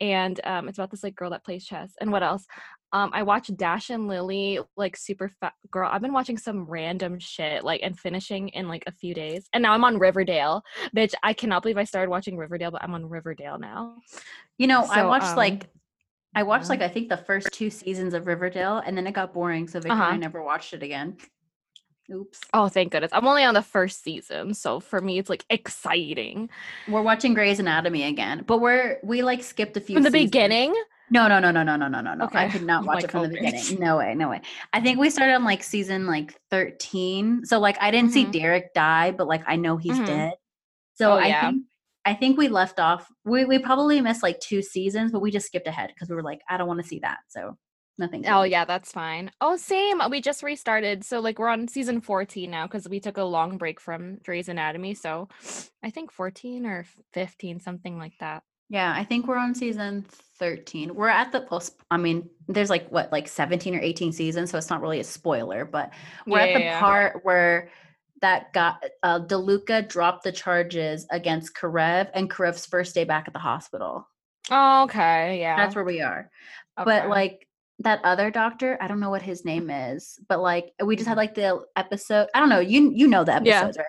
And 0.02 0.39
um, 0.45 0.69
it's 0.69 0.78
about 0.78 0.91
this 0.91 1.04
like 1.04 1.15
girl 1.15 1.32
that 1.32 1.43
plays 1.43 1.65
chess. 1.65 1.93
And 1.99 2.12
what 2.12 2.23
else? 2.23 2.45
Um, 2.91 3.12
I 3.13 3.21
watched 3.21 3.56
Dash 3.56 3.89
and 3.91 4.08
Lily, 4.08 4.60
like 4.75 4.97
super 4.97 5.30
fat 5.39 5.54
girl. 5.69 5.89
I've 5.91 6.02
been 6.02 6.13
watching 6.13 6.38
some 6.38 6.63
random 6.63 7.19
shit, 7.19 7.63
like 7.63 7.82
and 7.84 7.99
finishing 7.99 8.49
in 8.49 8.67
like 8.67 8.84
a 8.88 8.91
few 8.91 9.13
days. 9.13 9.47
And 9.54 9.62
now 9.62 9.73
I'm 9.73 9.84
on 9.84 9.99
Riverdale, 9.99 10.63
bitch. 10.95 11.13
I 11.21 11.34
cannot 11.34 11.62
believe 11.62 11.78
I 11.78 11.84
started 11.84 12.10
watching 12.10 12.36
Riverdale, 12.36 12.71
but 12.71 12.82
I'm 12.84 12.95
on 12.95 13.08
Riverdale 13.08 13.60
now. 13.60 13.97
You 14.58 14.67
know, 14.67 14.86
I 14.89 15.06
watched 15.06 15.25
um, 15.25 15.38
like 15.38 15.67
I 16.36 16.44
watched 16.44 16.70
like 16.70 16.82
I 16.82 16.88
think 16.88 17.10
the 17.10 17.18
first 17.18 17.52
two 17.52 17.70
seasons 17.70 18.13
of 18.13 18.28
Riverdale, 18.28 18.82
and 18.86 18.98
then 18.98 19.08
it 19.08 19.13
got 19.13 19.34
boring, 19.34 19.68
so 19.68 19.80
Victor 19.80 19.92
I 19.94 20.10
Uh-huh. 20.12 20.18
never 20.18 20.44
watched 20.44 20.74
it 20.74 20.84
again. 20.84 21.18
Oops. 22.12 22.39
Oh, 22.54 22.68
thank 22.70 22.92
goodness. 22.92 23.12
I'm 23.13 23.28
only 23.28 23.44
on 23.44 23.54
the 23.54 23.62
first 23.62 24.04
season, 24.04 24.54
so 24.54 24.80
for 24.80 25.00
me, 25.02 25.20
it's 25.20 25.30
like 25.30 25.46
exciting. 25.50 26.50
We're 26.88 27.02
watching 27.04 27.34
Grey's 27.34 27.60
Anatomy 27.60 28.04
again, 28.04 28.44
but 28.48 28.60
we're 28.60 29.00
we 29.04 29.22
like 29.22 29.44
skipped 29.44 29.78
a 29.78 29.82
few 29.82 29.96
From 29.98 30.04
the 30.04 30.12
seasons. 30.12 30.32
beginning, 30.32 30.76
No, 31.12 31.28
no, 31.28 31.39
no, 31.39 31.50
no, 31.52 31.63
no, 31.63 31.76
no, 31.76 31.88
no, 31.88 32.02
no, 32.02 32.13
no. 32.13 32.30
I 32.34 32.48
could 32.50 32.63
not 32.63 32.84
watch 32.86 32.96
like, 32.96 33.06
it 33.06 33.12
from 33.12 33.24
the 33.24 33.28
"Oh, 33.30 33.32
beginning. 33.32 33.80
No 33.80 33.98
way, 33.98 34.13
no 34.15 34.30
way. 34.30 34.42
I 34.74 34.80
think 34.82 35.00
we 35.00 35.10
started 35.10 35.34
on 35.34 35.44
like 35.44 35.63
season 35.63 36.06
like 36.06 36.36
13. 36.52 37.46
So 37.46 37.60
like 37.60 37.78
I 37.82 37.89
didn't 37.92 38.12
see 38.12 38.26
Mhm. 38.26 38.32
Derek 38.32 38.74
die, 38.76 39.12
but 39.12 39.28
like 39.28 39.44
I 39.48 39.56
know 39.56 39.78
he's 39.78 39.98
Mhm. 40.00 40.06
dead. 40.06 40.34
So 40.96 41.13
Oh, 41.13 41.18
I 41.18 41.28
yeah. 41.28 41.50
think 41.52 41.63
I 42.10 42.15
think 42.15 42.38
we 42.39 42.48
left 42.48 42.80
off. 42.80 43.12
We 43.24 43.45
we 43.45 43.60
probably 43.60 44.02
missed 44.02 44.24
like 44.24 44.39
two 44.39 44.63
seasons, 44.63 45.12
but 45.12 45.22
we 45.22 45.30
just 45.30 45.45
skipped 45.45 45.67
ahead 45.67 45.91
because 45.93 46.10
we 46.10 46.15
were 46.15 46.24
like, 46.24 46.41
I 46.50 46.58
don't 46.58 46.67
want 46.67 46.82
to 46.82 46.88
see 46.88 47.00
that. 47.00 47.19
So 47.28 47.56
nothing. 48.00 48.28
Oh 48.28 48.41
yeah, 48.41 48.65
that's 48.65 48.91
fine. 48.91 49.30
Oh, 49.39 49.58
same. 49.58 50.02
We 50.10 50.19
just 50.19 50.41
restarted. 50.41 51.04
So 51.06 51.19
like 51.19 51.38
we're 51.38 51.50
on 51.50 51.67
season 51.67 52.02
14 52.02 52.50
now 52.50 52.65
because 52.65 52.89
we 52.89 53.00
took 53.00 53.17
a 53.17 53.24
long 53.24 53.60
break 53.60 53.80
from 53.80 54.17
Grey's 54.26 54.50
Anatomy. 54.50 54.95
So 54.95 55.30
I 55.84 55.91
think 55.91 56.12
14 56.12 56.65
or 56.65 56.86
15, 57.13 57.60
something 57.60 58.00
like 58.00 58.13
that. 58.19 58.41
Yeah, 58.72 58.91
I 58.95 59.04
think 59.04 59.28
we're 59.28 59.38
on 59.38 59.54
season 59.54 60.06
13. 60.39 60.95
We're 60.95 61.10
at 61.10 61.32
the 61.32 61.41
post. 61.41 61.76
I 61.91 61.98
mean, 61.98 62.30
there's 62.48 62.69
like 62.72 62.88
what, 62.89 63.12
like 63.12 63.28
17 63.28 63.76
or 63.76 63.80
18 63.82 64.13
seasons, 64.13 64.50
so 64.52 64.58
it's 64.58 64.69
not 64.69 64.82
really 64.82 65.00
a 65.00 65.04
spoiler, 65.04 65.65
but 65.65 65.91
we're 66.26 66.39
Yeah, 66.39 66.45
at 66.45 66.54
the 66.54 66.60
yeah, 66.60 66.65
yeah. 66.65 66.80
part 66.80 67.19
where 67.24 67.69
that 68.21 68.51
got 68.53 68.84
uh 69.03 69.19
DeLuca 69.19 69.88
dropped 69.88 70.23
the 70.23 70.32
charges 70.32 71.05
against 71.12 71.55
Karev 71.55 72.10
and 72.13 72.29
Karev's 72.29 72.65
first 72.65 72.93
day 72.95 73.03
back 73.03 73.25
at 73.27 73.34
the 73.34 73.39
hospital. 73.39 74.08
Oh, 74.51 74.84
okay. 74.84 75.39
Yeah. 75.39 75.55
That's 75.58 75.75
where 75.75 75.86
we 75.86 76.01
are. 76.01 76.29
okay. 76.79 76.86
But 76.86 77.10
like 77.10 77.47
that 77.79 78.01
other 78.03 78.29
doctor, 78.32 78.77
I 78.82 78.88
don't 78.88 78.99
know 78.99 79.10
what 79.10 79.21
his 79.21 79.45
name 79.45 79.69
is, 79.69 80.19
but 80.27 80.41
like 80.41 80.73
we 80.84 80.95
just 80.95 81.08
had 81.08 81.17
like 81.17 81.36
the 81.36 81.62
episode. 81.75 82.27
I 82.34 82.39
don't 82.39 82.49
know. 82.49 82.60
You 82.60 82.91
you 82.93 83.08
know 83.08 83.23
the 83.23 83.32
Mm-hmm. 83.32 83.45
Yeah. 83.45 83.58
episodes, 83.60 83.77
right? 83.77 83.86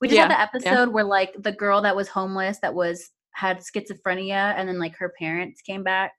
We 0.00 0.08
just 0.08 0.18
had 0.20 0.30
the 0.30 0.40
episode 0.40 0.90
where 0.92 1.04
like 1.04 1.34
the 1.38 1.52
girl 1.52 1.80
that 1.82 1.96
was 1.96 2.08
homeless 2.08 2.58
that 2.60 2.74
was 2.74 3.10
had 3.32 3.58
schizophrenia 3.60 4.54
and 4.56 4.68
then 4.68 4.78
like 4.78 4.96
her 4.96 5.12
parents 5.18 5.60
came 5.62 5.82
back. 5.82 6.12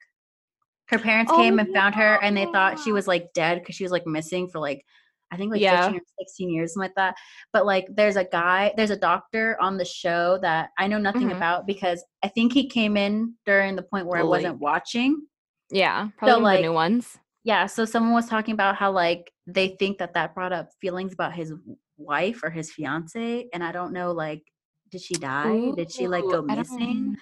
Her 0.87 0.99
parents 0.99 1.31
Oh, 1.33 1.37
came 1.37 1.59
and 1.59 1.73
found 1.73 1.95
her 1.95 2.19
and 2.23 2.35
they 2.37 2.45
thought 2.45 2.79
she 2.79 2.91
was 2.91 3.07
like 3.07 3.33
dead 3.33 3.59
because 3.59 3.75
she 3.75 3.83
was 3.83 3.91
like 3.91 4.05
missing 4.07 4.47
for 4.47 4.59
like 4.59 4.83
I 5.31 5.37
think 5.37 5.51
like 5.51 5.61
Yeah. 5.61 5.83
15 5.85 5.99
or 5.99 6.03
16 6.19 6.49
years, 6.49 6.73
something 6.73 6.89
like 6.89 6.95
that. 6.95 7.15
But 7.53 7.65
like 7.65 7.87
there's 7.93 8.15
a 8.15 8.23
guy, 8.23 8.73
there's 8.77 8.91
a 8.91 8.97
doctor 8.97 9.57
on 9.61 9.77
the 9.77 9.85
show 9.85 10.37
that 10.41 10.69
I 10.77 10.87
know 10.87 10.97
nothing 10.97 11.29
Mhm. 11.29 11.35
about 11.37 11.67
because 11.67 12.03
I 12.23 12.29
think 12.29 12.53
he 12.53 12.67
came 12.69 12.95
in 12.97 13.33
during 13.45 13.75
the 13.75 13.83
point 13.83 14.05
where 14.07 14.19
I 14.19 14.23
wasn't 14.23 14.59
watching. 14.59 15.27
yeah, 15.69 16.09
probably 16.17 16.35
of 16.37 16.41
like, 16.43 16.57
the 16.59 16.61
new 16.67 16.73
ones. 16.73 17.17
Yeah, 17.43 17.65
so 17.65 17.83
someone 17.85 18.13
was 18.13 18.27
talking 18.29 18.53
about 18.53 18.75
how 18.77 18.91
like 18.91 19.31
they 19.45 19.75
think 19.79 19.97
that 19.97 20.13
that 20.13 20.33
brought 20.33 20.53
up 20.53 20.69
feelings 20.81 21.13
about 21.13 21.33
his 21.33 21.53
wife 21.97 22.41
or 22.43 22.49
his 22.49 22.71
fiance, 22.71 23.47
and 23.53 23.63
I 23.63 23.71
don't 23.71 23.91
know 23.93 24.11
like 24.13 24.43
did 24.89 25.01
she 25.01 25.15
die? 25.15 25.71
Did 25.75 25.91
she 25.91 26.07
like 26.07 26.23
Ooh, 26.23 26.31
go 26.31 26.41
missing? 26.41 27.17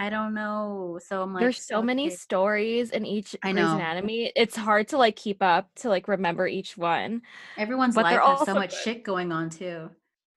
I 0.00 0.08
don't 0.08 0.32
know. 0.32 0.98
So 1.06 1.22
I'm 1.22 1.34
like, 1.34 1.42
There's 1.42 1.62
so 1.62 1.82
many 1.82 2.08
stories 2.08 2.90
in 2.90 3.04
each 3.04 3.36
I 3.42 3.52
know. 3.52 3.74
Anatomy. 3.74 4.32
It's 4.34 4.56
hard 4.56 4.88
to 4.88 4.96
like 4.96 5.14
keep 5.14 5.42
up 5.42 5.68
to 5.76 5.90
like 5.90 6.08
remember 6.08 6.46
each 6.46 6.78
one. 6.78 7.20
Everyone's 7.58 7.96
but 7.96 8.04
life 8.04 8.18
has 8.18 8.46
so 8.46 8.54
much 8.54 8.70
good. 8.70 8.78
shit 8.78 9.04
going 9.04 9.30
on 9.30 9.50
too. 9.50 9.90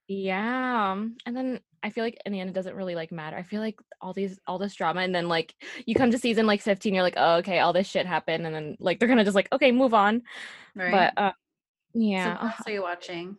Yeah. 0.10 0.92
And 1.26 1.38
then 1.38 1.62
I 1.82 1.92
feel 1.92 2.04
like 2.04 2.22
in 2.26 2.34
the 2.34 2.42
end 2.42 2.50
it 2.50 2.54
doesn't 2.54 2.76
really 2.76 2.96
like 2.96 3.14
matter. 3.14 3.38
I 3.38 3.44
feel 3.44 3.62
like 3.62 3.80
all 4.02 4.12
these 4.12 4.38
all 4.48 4.58
this 4.58 4.76
drama 4.76 5.00
and 5.00 5.16
then 5.16 5.30
like 5.30 5.56
you 5.86 5.96
come 5.96 6.12
to 6.12 6.20
season 6.20 6.46
like 6.46 6.62
15 6.62 6.94
you're 6.94 7.02
like, 7.02 7.14
"Oh, 7.16 7.36
okay, 7.36 7.60
all 7.60 7.72
this 7.72 7.88
shit 7.88 8.06
happened." 8.06 8.46
And 8.46 8.54
then 8.54 8.76
like 8.82 9.00
they're 9.00 9.08
going 9.08 9.18
to 9.18 9.24
just 9.24 9.36
like, 9.36 9.48
"Okay, 9.54 9.72
move 9.72 9.94
on." 9.94 10.24
Right. 10.76 10.92
But 10.92 11.22
uh 11.22 11.32
so 11.94 12.00
yeah. 12.00 12.34
what 12.34 12.44
else 12.44 12.68
are 12.68 12.72
you 12.74 12.82
watching? 12.92 13.38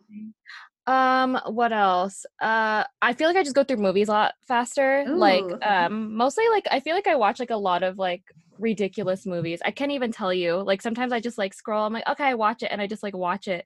Um, 0.87 1.39
what 1.47 1.73
else? 1.73 2.25
Uh, 2.41 2.83
I 3.01 3.13
feel 3.13 3.27
like 3.27 3.37
I 3.37 3.43
just 3.43 3.55
go 3.55 3.63
through 3.63 3.77
movies 3.77 4.07
a 4.07 4.11
lot 4.11 4.33
faster. 4.47 5.05
Like, 5.07 5.43
um, 5.65 6.15
mostly 6.15 6.47
like 6.49 6.67
I 6.71 6.79
feel 6.79 6.95
like 6.95 7.07
I 7.07 7.15
watch 7.15 7.39
like 7.39 7.49
a 7.49 7.55
lot 7.55 7.83
of 7.83 7.97
like 7.97 8.23
ridiculous 8.59 9.25
movies. 9.25 9.61
I 9.65 9.71
can't 9.71 9.91
even 9.91 10.11
tell 10.11 10.33
you. 10.33 10.55
Like 10.57 10.81
sometimes 10.81 11.11
I 11.11 11.19
just 11.19 11.37
like 11.37 11.53
scroll. 11.53 11.85
I'm 11.85 11.93
like, 11.93 12.07
okay, 12.07 12.25
I 12.25 12.33
watch 12.35 12.63
it, 12.63 12.71
and 12.71 12.81
I 12.81 12.87
just 12.87 13.03
like 13.03 13.15
watch 13.15 13.47
it. 13.47 13.65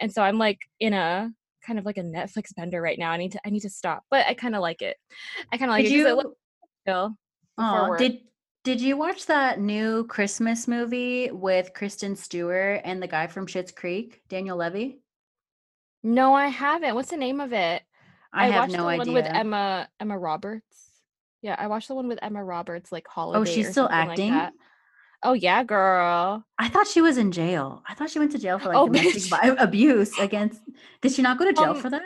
And 0.00 0.12
so 0.12 0.22
I'm 0.22 0.38
like 0.38 0.58
in 0.80 0.92
a 0.92 1.30
kind 1.64 1.78
of 1.78 1.84
like 1.84 1.98
a 1.98 2.02
Netflix 2.02 2.54
bender 2.54 2.80
right 2.80 2.98
now. 2.98 3.10
I 3.10 3.16
need 3.16 3.32
to 3.32 3.40
I 3.44 3.50
need 3.50 3.60
to 3.60 3.70
stop, 3.70 4.04
but 4.10 4.26
I 4.26 4.34
kind 4.34 4.54
of 4.54 4.62
like 4.62 4.82
it. 4.82 4.96
I 5.52 5.58
kind 5.58 5.70
of 5.70 5.74
like 5.74 5.84
Did 5.84 5.92
it 5.92 5.96
you? 5.96 6.14
looks 6.14 6.38
chill. 6.86 7.16
before 7.56 7.96
did 7.96 8.20
did 8.64 8.80
you 8.80 8.96
watch 8.96 9.26
that 9.26 9.60
new 9.60 10.04
Christmas 10.06 10.66
movie 10.66 11.30
with 11.30 11.74
Kristen 11.74 12.16
Stewart 12.16 12.80
and 12.84 13.02
the 13.02 13.06
guy 13.06 13.26
from 13.26 13.46
Schitt's 13.46 13.72
Creek, 13.72 14.22
Daniel 14.30 14.56
Levy? 14.56 15.03
No, 16.04 16.34
I 16.34 16.46
haven't. 16.48 16.94
What's 16.94 17.10
the 17.10 17.16
name 17.16 17.40
of 17.40 17.52
it? 17.52 17.82
I, 18.32 18.48
have 18.48 18.62
watched 18.62 18.72
no 18.76 18.82
the 18.84 18.88
idea. 18.90 18.98
one 18.98 19.12
with 19.14 19.26
Emma 19.26 19.88
Emma 19.98 20.18
Roberts. 20.18 20.64
Yeah, 21.40 21.56
I 21.58 21.66
watched 21.66 21.88
the 21.88 21.94
one 21.94 22.08
with 22.08 22.18
Emma 22.22 22.44
Roberts, 22.44 22.92
like 22.92 23.06
Holidate. 23.08 23.40
Oh, 23.40 23.44
she's 23.44 23.70
still 23.70 23.84
like 23.84 24.10
acting? 24.10 24.30
that. 24.32 24.52
Oh 25.22 25.32
yeah, 25.32 25.64
girl. 25.64 26.44
I 26.58 26.68
thought 26.68 26.86
she 26.86 27.00
was 27.00 27.16
in 27.16 27.32
jail. 27.32 27.82
I 27.88 27.94
thought 27.94 28.10
she 28.10 28.18
went 28.18 28.32
to 28.32 28.38
jail 28.38 28.58
for 28.58 28.68
like 28.68 28.76
Oh, 28.76 28.86
domestic 28.92 29.32
abuse 29.58 30.18
against. 30.18 30.60
Did 31.00 31.12
she 31.12 31.22
not 31.22 31.38
go 31.38 31.46
to 31.46 31.52
jail 31.52 31.70
Um, 31.70 31.80
for 31.80 31.88
that? 31.90 32.02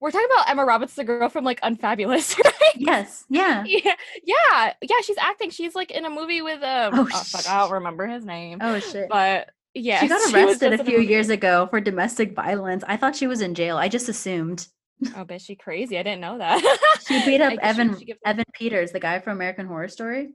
We're 0.00 0.10
talking 0.10 0.28
about 0.34 0.50
Emma 0.50 0.64
Roberts, 0.64 0.94
the 0.94 1.04
girl 1.04 1.28
from 1.28 1.44
like 1.44 1.60
Unfabulous, 1.62 2.38
right? 2.44 2.52
Yes. 2.76 3.24
Yeah. 3.28 3.64
yeah, 3.66 3.94
yeah, 4.24 4.72
yeah. 4.82 5.00
She's 5.02 5.18
acting. 5.18 5.50
She's 5.50 5.74
like 5.74 5.90
in 5.90 6.04
a 6.04 6.10
movie 6.10 6.42
with 6.42 6.62
um. 6.62 6.92
Oh, 6.94 7.08
Oh, 7.12 7.18
fuck, 7.24 7.48
I 7.48 7.58
don't 7.60 7.72
remember 7.72 8.06
his 8.06 8.24
name. 8.24 8.58
Oh 8.60 8.78
shit. 8.78 9.08
But 9.08 9.50
yeah, 9.74 10.00
she 10.00 10.08
got 10.08 10.32
arrested 10.32 10.72
a 10.78 10.84
few 10.84 11.00
years 11.00 11.28
ago 11.28 11.66
for 11.70 11.80
domestic 11.80 12.34
violence. 12.34 12.84
I 12.86 12.96
thought 12.96 13.16
she 13.16 13.26
was 13.26 13.40
in 13.40 13.54
jail. 13.54 13.76
I 13.76 13.88
just 13.88 14.08
assumed. 14.08 14.68
Oh, 15.16 15.24
bitch, 15.24 15.46
she 15.46 15.56
crazy. 15.56 15.98
I 15.98 16.02
didn't 16.02 16.20
know 16.20 16.38
that. 16.38 16.62
She 17.06 17.22
beat 17.26 17.40
up 17.40 17.52
guess 17.52 17.60
she- 17.60 17.82
Evan 17.82 17.98
she 17.98 18.14
Evan 18.24 18.44
Peters, 18.54 18.92
the 18.92 19.00
guy 19.00 19.18
from 19.18 19.34
American 19.36 19.66
Horror 19.66 19.88
Story. 19.88 20.28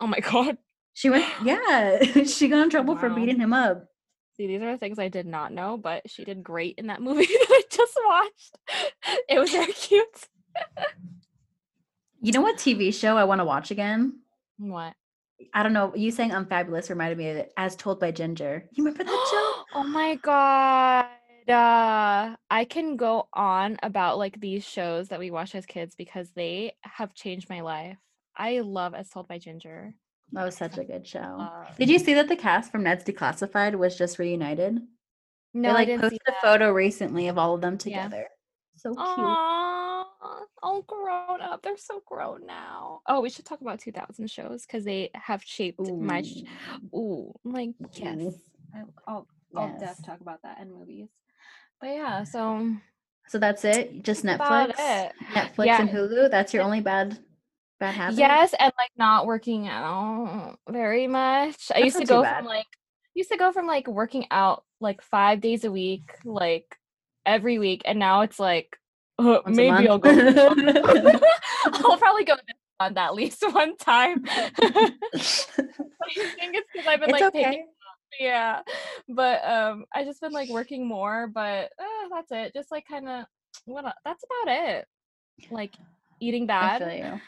oh 0.00 0.06
my 0.06 0.20
god. 0.20 0.56
She 0.94 1.10
went, 1.10 1.26
yeah, 1.44 1.98
she 2.24 2.48
got 2.48 2.62
in 2.62 2.70
trouble 2.70 2.96
for 2.96 3.10
beating 3.10 3.38
him 3.40 3.52
up. 3.52 3.84
See, 4.36 4.46
these 4.46 4.62
are 4.62 4.76
things 4.76 4.98
I 4.98 5.08
did 5.08 5.26
not 5.26 5.52
know, 5.52 5.76
but 5.76 6.08
she 6.10 6.24
did 6.24 6.42
great 6.42 6.76
in 6.78 6.86
that 6.88 7.02
movie 7.02 7.26
that 7.26 7.46
I 7.50 7.62
just 7.70 7.98
watched. 8.06 8.58
It 9.28 9.38
was 9.38 9.50
very 9.50 9.72
cute. 9.72 10.28
You 12.20 12.32
know 12.32 12.40
what 12.42 12.56
TV 12.56 12.94
show 12.94 13.16
I 13.16 13.24
want 13.24 13.40
to 13.40 13.44
watch 13.44 13.70
again? 13.70 14.20
What? 14.58 14.94
I 15.54 15.62
don't 15.62 15.72
know. 15.72 15.94
You 15.94 16.10
saying 16.10 16.32
Unfabulous 16.32 16.90
reminded 16.90 17.18
me 17.18 17.28
of 17.30 17.36
it. 17.36 17.52
As 17.56 17.76
Told 17.76 18.00
by 18.00 18.10
Ginger. 18.10 18.68
You 18.72 18.84
remember 18.84 19.04
that 19.04 19.10
show? 19.30 19.64
oh 19.80 19.84
my 19.84 20.16
god. 20.16 21.06
Uh, 21.48 22.34
I 22.50 22.64
can 22.68 22.96
go 22.96 23.28
on 23.32 23.76
about 23.82 24.18
like 24.18 24.40
these 24.40 24.64
shows 24.64 25.08
that 25.08 25.18
we 25.20 25.30
watched 25.30 25.54
as 25.54 25.64
kids 25.64 25.94
because 25.94 26.30
they 26.30 26.74
have 26.82 27.14
changed 27.14 27.48
my 27.48 27.60
life. 27.60 27.96
I 28.36 28.60
love 28.60 28.94
As 28.94 29.08
Told 29.10 29.28
by 29.28 29.38
Ginger. 29.38 29.94
That 30.32 30.44
was 30.44 30.56
such 30.56 30.76
a 30.76 30.84
good 30.84 31.06
show. 31.06 31.20
Uh, 31.20 31.66
Did 31.78 31.88
you 31.88 31.98
see 32.00 32.14
that 32.14 32.28
the 32.28 32.34
cast 32.36 32.72
from 32.72 32.82
Ned's 32.82 33.04
Declassified 33.04 33.76
was 33.76 33.96
just 33.96 34.18
reunited? 34.18 34.80
no, 35.54 35.68
they 35.68 35.72
like 35.74 35.88
I 35.88 35.92
didn't 35.92 36.10
see 36.10 36.18
posted 36.18 36.34
a 36.34 36.40
photo 36.46 36.72
recently 36.72 37.28
of 37.28 37.38
all 37.38 37.54
of 37.54 37.60
them 37.60 37.74
Yeah. 37.74 37.78
together. 37.78 38.26
So 38.76 38.90
cute. 38.94 39.06
Aww, 39.06 39.75
all 40.62 40.82
grown 40.82 41.40
up. 41.40 41.62
They're 41.62 41.76
so 41.76 42.02
grown 42.06 42.46
now. 42.46 43.00
Oh, 43.06 43.20
we 43.20 43.30
should 43.30 43.44
talk 43.44 43.60
about 43.60 43.78
2000 43.80 44.30
shows 44.30 44.64
because 44.66 44.84
they 44.84 45.10
have 45.14 45.42
shaped 45.44 45.80
my. 45.92 46.22
Sh- 46.22 46.42
Ooh. 46.94 46.98
Ooh, 46.98 47.34
like 47.44 47.70
yes, 47.92 48.18
Ooh. 48.20 48.34
I- 48.74 48.82
I'll 49.06 49.28
I'll 49.54 49.76
Yes. 49.80 49.96
def 49.98 50.06
talk 50.06 50.20
about 50.20 50.42
that 50.42 50.58
in 50.60 50.72
movies. 50.72 51.08
But 51.80 51.88
yeah, 51.90 52.24
so 52.24 52.74
So 53.28 53.38
that's 53.38 53.64
it? 53.64 54.02
Just 54.02 54.24
Netflix? 54.24 54.74
it. 54.78 55.12
Netflix 55.32 55.66
Yeah. 55.66 55.80
and 55.80 55.90
Hulu? 55.90 56.30
That's 56.30 56.54
your 56.54 56.62
only 56.62 56.80
bad 56.80 57.18
bad 57.78 57.94
habit? 57.94 58.16
yes, 58.18 58.54
and 58.58 58.72
like 58.78 58.90
not 58.96 59.26
working 59.26 59.68
out 59.68 60.58
very 60.68 61.06
much. 61.06 61.70
I 61.74 61.78
used 61.80 61.98
to 61.98 62.04
go 62.06 62.22
bad. 62.22 62.38
from 62.38 62.46
like 62.46 62.66
used 63.14 63.30
to 63.30 63.36
go 63.36 63.52
from 63.52 63.66
like 63.66 63.86
working 63.88 64.26
out 64.30 64.64
like 64.80 65.00
five 65.02 65.40
days 65.40 65.64
a 65.64 65.70
week, 65.70 66.10
like 66.24 66.76
every 67.24 67.58
week, 67.58 67.82
and 67.84 67.98
now 67.98 68.22
it's 68.22 68.38
like 68.38 68.78
uh, 69.18 69.40
maybe 69.46 69.88
I'll 69.88 69.98
go. 69.98 70.10
I'll 71.64 71.98
probably 71.98 72.24
go 72.24 72.34
this 72.36 72.56
month 72.80 72.98
at 72.98 73.14
least 73.14 73.42
one 73.52 73.76
time. 73.76 74.24
I 74.28 74.48
think 75.14 76.54
it's 76.54 76.68
because 76.72 76.86
I've 76.86 77.00
been 77.00 77.10
it's 77.10 77.20
like 77.20 77.22
okay. 77.24 77.44
taking 77.44 77.66
yeah. 78.20 78.62
But 79.08 79.44
um 79.44 79.84
i 79.94 80.04
just 80.04 80.20
been 80.20 80.32
like 80.32 80.48
working 80.48 80.86
more 80.86 81.26
but 81.26 81.70
uh, 81.78 82.08
that's 82.10 82.30
it. 82.32 82.52
Just 82.54 82.70
like 82.70 82.86
kind 82.88 83.08
of 83.08 83.24
what 83.64 83.84
that's 84.04 84.24
about 84.24 84.54
it. 84.54 84.86
Like 85.50 85.74
eating 86.20 86.46
bad 86.46 87.20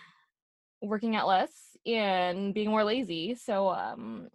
working 0.81 1.17
out 1.17 1.27
less 1.27 1.51
and 1.87 2.55
being 2.55 2.71
more 2.71 2.85
lazy. 2.85 3.35
So 3.35 3.69
um 3.71 4.29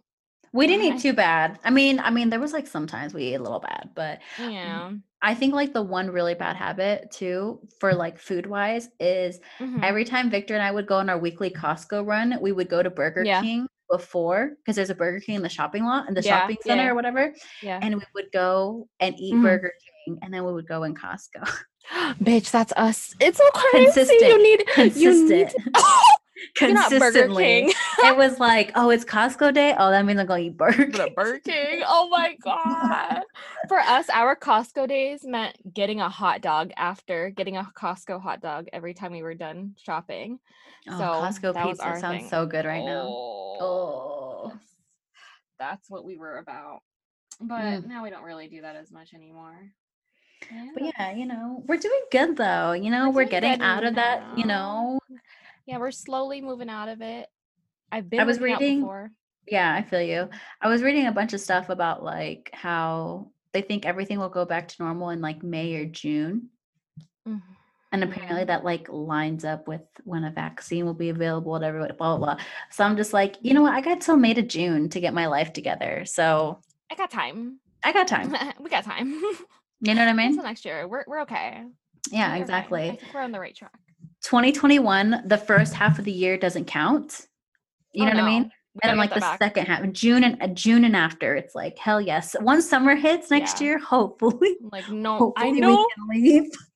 We 0.52 0.66
didn't 0.66 0.92
I- 0.92 0.96
eat 0.96 1.02
too 1.02 1.12
bad. 1.12 1.58
I 1.64 1.70
mean, 1.70 1.98
I 2.00 2.10
mean, 2.10 2.30
there 2.30 2.40
was 2.40 2.52
like 2.52 2.66
sometimes 2.66 3.14
we 3.14 3.32
ate 3.32 3.40
a 3.40 3.42
little 3.42 3.60
bad, 3.60 3.90
but 3.94 4.20
yeah 4.38 4.92
I 5.24 5.34
think 5.34 5.54
like 5.54 5.72
the 5.72 5.82
one 5.82 6.10
really 6.10 6.34
bad 6.34 6.54
habit 6.54 7.10
too 7.10 7.58
for 7.80 7.94
like 7.94 8.18
food 8.18 8.44
wise 8.46 8.90
is 9.00 9.40
Mhm. 9.58 9.82
every 9.82 10.04
time 10.04 10.30
Victor 10.30 10.52
and 10.54 10.62
I 10.62 10.70
would 10.70 10.86
go 10.86 10.96
on 10.98 11.08
our 11.08 11.18
weekly 11.18 11.48
Costco 11.50 12.06
run, 12.06 12.36
we 12.42 12.52
would 12.52 12.68
go 12.68 12.82
to 12.82 12.90
Burger 12.90 13.24
Yeah. 13.24 13.40
King 13.40 13.66
before 13.90 14.50
because 14.58 14.76
there's 14.76 14.90
a 14.90 14.94
Burger 14.94 15.20
King 15.20 15.36
in 15.36 15.42
the 15.42 15.48
shopping 15.48 15.84
lot 15.84 16.08
in 16.08 16.14
the 16.14 16.20
Yeah, 16.22 16.40
shopping 16.40 16.58
center 16.66 16.82
yeah. 16.84 16.90
or 16.90 16.94
whatever. 16.94 17.32
yeah 17.62 17.78
And 17.82 17.94
we 17.96 18.02
would 18.14 18.30
go 18.32 18.86
and 19.00 19.14
eat 19.18 19.34
Mhm. 19.34 19.42
Burger 19.42 19.72
King 20.04 20.18
and 20.20 20.32
then 20.34 20.44
we 20.44 20.52
would 20.52 20.68
go 20.68 20.82
in 20.84 20.94
Costco. 20.94 21.42
bitch 22.22 22.50
that's 22.50 22.72
us 22.76 23.14
it's 23.20 23.36
so 23.38 23.48
crazy 23.54 23.84
Consistent. 23.92 24.20
you 24.22 24.42
need 24.42 24.60
you 24.96 25.28
need 25.28 25.48
Consistent. 25.52 25.54
consistently. 26.54 27.72
it 27.98 28.16
was 28.16 28.38
like, 28.38 28.72
oh, 28.74 28.90
it's 28.90 29.04
Costco 29.04 29.54
day. 29.54 29.74
Oh, 29.78 29.90
that 29.90 30.04
means 30.04 30.20
I'm 30.20 30.26
going 30.26 30.42
to 30.42 30.48
eat 30.48 30.56
Burger 30.56 30.86
King. 30.86 31.14
Burger 31.14 31.38
King. 31.40 31.82
Oh 31.86 32.08
my 32.08 32.36
god. 32.42 33.22
For 33.68 33.78
us, 33.78 34.08
our 34.10 34.36
Costco 34.36 34.88
days 34.88 35.24
meant 35.24 35.56
getting 35.74 36.00
a 36.00 36.08
hot 36.08 36.40
dog 36.40 36.72
after 36.76 37.30
getting 37.30 37.56
a 37.56 37.70
Costco 37.76 38.20
hot 38.20 38.40
dog 38.40 38.66
every 38.72 38.94
time 38.94 39.12
we 39.12 39.22
were 39.22 39.34
done 39.34 39.74
shopping. 39.78 40.38
Oh, 40.88 40.98
so 40.98 41.04
Costco 41.04 41.62
pizza 41.62 41.98
sounds 41.98 42.20
thing. 42.20 42.28
so 42.28 42.46
good 42.46 42.66
right 42.66 42.82
oh, 42.82 42.86
now. 42.86 43.06
Oh, 43.66 44.52
that's 45.58 45.88
what 45.88 46.04
we 46.04 46.16
were 46.16 46.38
about. 46.38 46.80
But 47.40 47.62
mm. 47.62 47.86
now 47.86 48.02
we 48.02 48.10
don't 48.10 48.22
really 48.22 48.48
do 48.48 48.62
that 48.62 48.76
as 48.76 48.90
much 48.90 49.14
anymore. 49.14 49.72
Yeah. 50.50 50.66
But 50.74 50.82
yeah, 50.84 51.12
you 51.14 51.26
know, 51.26 51.62
we're 51.66 51.78
doing 51.78 52.00
good 52.10 52.36
though. 52.36 52.72
You 52.72 52.90
know, 52.90 53.08
we're, 53.08 53.24
we're 53.24 53.30
getting 53.30 53.60
out 53.60 53.84
of 53.84 53.94
that, 53.94 54.20
now. 54.20 54.36
you 54.36 54.44
know. 54.44 54.98
Yeah, 55.66 55.78
we're 55.78 55.90
slowly 55.90 56.40
moving 56.40 56.68
out 56.68 56.88
of 56.88 57.00
it. 57.00 57.28
I've 57.90 58.10
been 58.10 58.20
I 58.20 58.24
was 58.24 58.40
reading 58.40 58.80
before. 58.80 59.10
Yeah, 59.46 59.74
I 59.74 59.82
feel 59.82 60.02
you. 60.02 60.28
I 60.60 60.68
was 60.68 60.82
reading 60.82 61.06
a 61.06 61.12
bunch 61.12 61.32
of 61.32 61.40
stuff 61.40 61.68
about 61.68 62.02
like 62.02 62.50
how 62.52 63.30
they 63.52 63.62
think 63.62 63.86
everything 63.86 64.18
will 64.18 64.28
go 64.28 64.44
back 64.44 64.68
to 64.68 64.82
normal 64.82 65.10
in 65.10 65.20
like 65.20 65.42
May 65.42 65.74
or 65.76 65.84
June. 65.84 66.48
Mm-hmm. 67.26 67.52
And 67.92 68.02
apparently 68.02 68.38
mm-hmm. 68.38 68.46
that 68.46 68.64
like 68.64 68.88
lines 68.88 69.44
up 69.44 69.68
with 69.68 69.82
when 70.02 70.24
a 70.24 70.30
vaccine 70.30 70.84
will 70.84 70.94
be 70.94 71.10
available 71.10 71.58
to 71.58 71.64
everybody, 71.64 71.94
blah, 71.94 72.16
blah, 72.16 72.34
blah. 72.34 72.44
So 72.70 72.82
I'm 72.84 72.96
just 72.96 73.12
like, 73.12 73.36
you 73.40 73.54
know 73.54 73.62
what? 73.62 73.72
I 73.72 73.80
got 73.80 74.00
till 74.00 74.16
May 74.16 74.34
to 74.34 74.42
June 74.42 74.88
to 74.88 75.00
get 75.00 75.14
my 75.14 75.26
life 75.26 75.52
together. 75.52 76.04
So 76.04 76.58
I 76.90 76.96
got 76.96 77.10
time. 77.12 77.60
I 77.84 77.92
got 77.92 78.08
time. 78.08 78.34
we 78.60 78.68
got 78.68 78.84
time. 78.84 79.10
you 79.80 79.94
know 79.94 80.04
what 80.04 80.08
I 80.08 80.12
mean? 80.14 80.30
Until 80.30 80.44
next 80.44 80.64
year. 80.64 80.88
We're 80.88 81.04
we're 81.06 81.20
okay. 81.22 81.62
Yeah, 82.10 82.34
we're 82.34 82.42
exactly. 82.42 82.88
Think 82.88 83.14
we're 83.14 83.20
on 83.20 83.30
the 83.30 83.40
right 83.40 83.54
track. 83.54 83.78
2021, 84.24 85.22
the 85.26 85.38
first 85.38 85.74
half 85.74 85.98
of 85.98 86.04
the 86.04 86.12
year 86.12 86.36
doesn't 86.36 86.66
count. 86.66 87.26
You 87.92 88.04
oh, 88.04 88.08
know 88.08 88.14
what. 88.14 88.24
I 88.24 88.26
mean? 88.26 88.50
and 88.82 88.90
then 88.90 88.96
like 88.96 89.14
the 89.14 89.20
back. 89.20 89.38
second 89.38 89.66
half, 89.66 89.88
June 89.92 90.24
and 90.24 90.42
uh, 90.42 90.48
June 90.48 90.84
and 90.84 90.96
after, 90.96 91.36
it's 91.36 91.54
like 91.54 91.78
hell 91.78 92.00
yes. 92.00 92.34
Once 92.40 92.68
summer 92.68 92.96
hits 92.96 93.30
next 93.30 93.60
yeah. 93.60 93.66
year, 93.66 93.78
hopefully. 93.78 94.56
Like 94.72 94.90
no, 94.90 95.18
hopefully 95.18 95.48
I 95.48 95.50
know. 95.52 95.86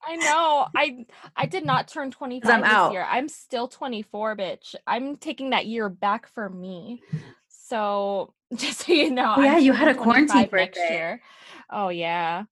I 0.04 0.16
know. 0.16 0.66
I 0.76 1.06
I 1.36 1.46
did 1.46 1.64
not 1.64 1.88
turn 1.88 2.10
25 2.12 2.50
I'm 2.50 2.60
this 2.60 2.70
out. 2.70 2.92
year. 2.92 3.04
I'm 3.08 3.28
still 3.28 3.66
24, 3.66 4.36
bitch. 4.36 4.74
I'm 4.86 5.16
taking 5.16 5.50
that 5.50 5.66
year 5.66 5.88
back 5.88 6.28
for 6.28 6.48
me. 6.48 7.02
So 7.48 8.32
just 8.54 8.86
so 8.86 8.92
you 8.92 9.10
know, 9.10 9.34
oh, 9.36 9.42
yeah, 9.42 9.58
you 9.58 9.72
had 9.72 9.88
a 9.88 9.94
quarantine 9.94 10.44
birthday. 10.44 10.56
next 10.56 10.78
year. 10.78 11.20
Oh 11.68 11.88
yeah. 11.88 12.44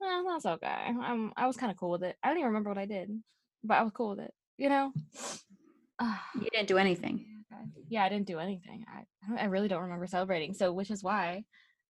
Well, 0.00 0.24
that's 0.28 0.46
okay. 0.46 0.66
I'm 0.66 1.32
I 1.36 1.46
was 1.46 1.56
kind 1.56 1.70
of 1.70 1.78
cool 1.78 1.90
with 1.90 2.02
it. 2.02 2.16
I 2.20 2.28
don't 2.28 2.38
even 2.38 2.48
remember 2.48 2.70
what 2.70 2.78
I 2.78 2.86
did, 2.86 3.10
but 3.64 3.78
I 3.78 3.82
was 3.82 3.92
cool 3.92 4.10
with 4.10 4.20
it. 4.20 4.34
You 4.56 4.68
know. 4.68 4.92
you 6.34 6.50
didn't 6.52 6.68
do 6.68 6.78
anything 6.78 7.26
yeah, 7.88 8.04
I 8.04 8.08
didn't 8.08 8.26
do 8.26 8.38
anything. 8.38 8.84
I 8.88 9.42
I 9.42 9.44
really 9.46 9.68
don't 9.68 9.82
remember 9.82 10.06
celebrating. 10.06 10.54
So 10.54 10.72
which 10.72 10.90
is 10.90 11.04
why 11.04 11.44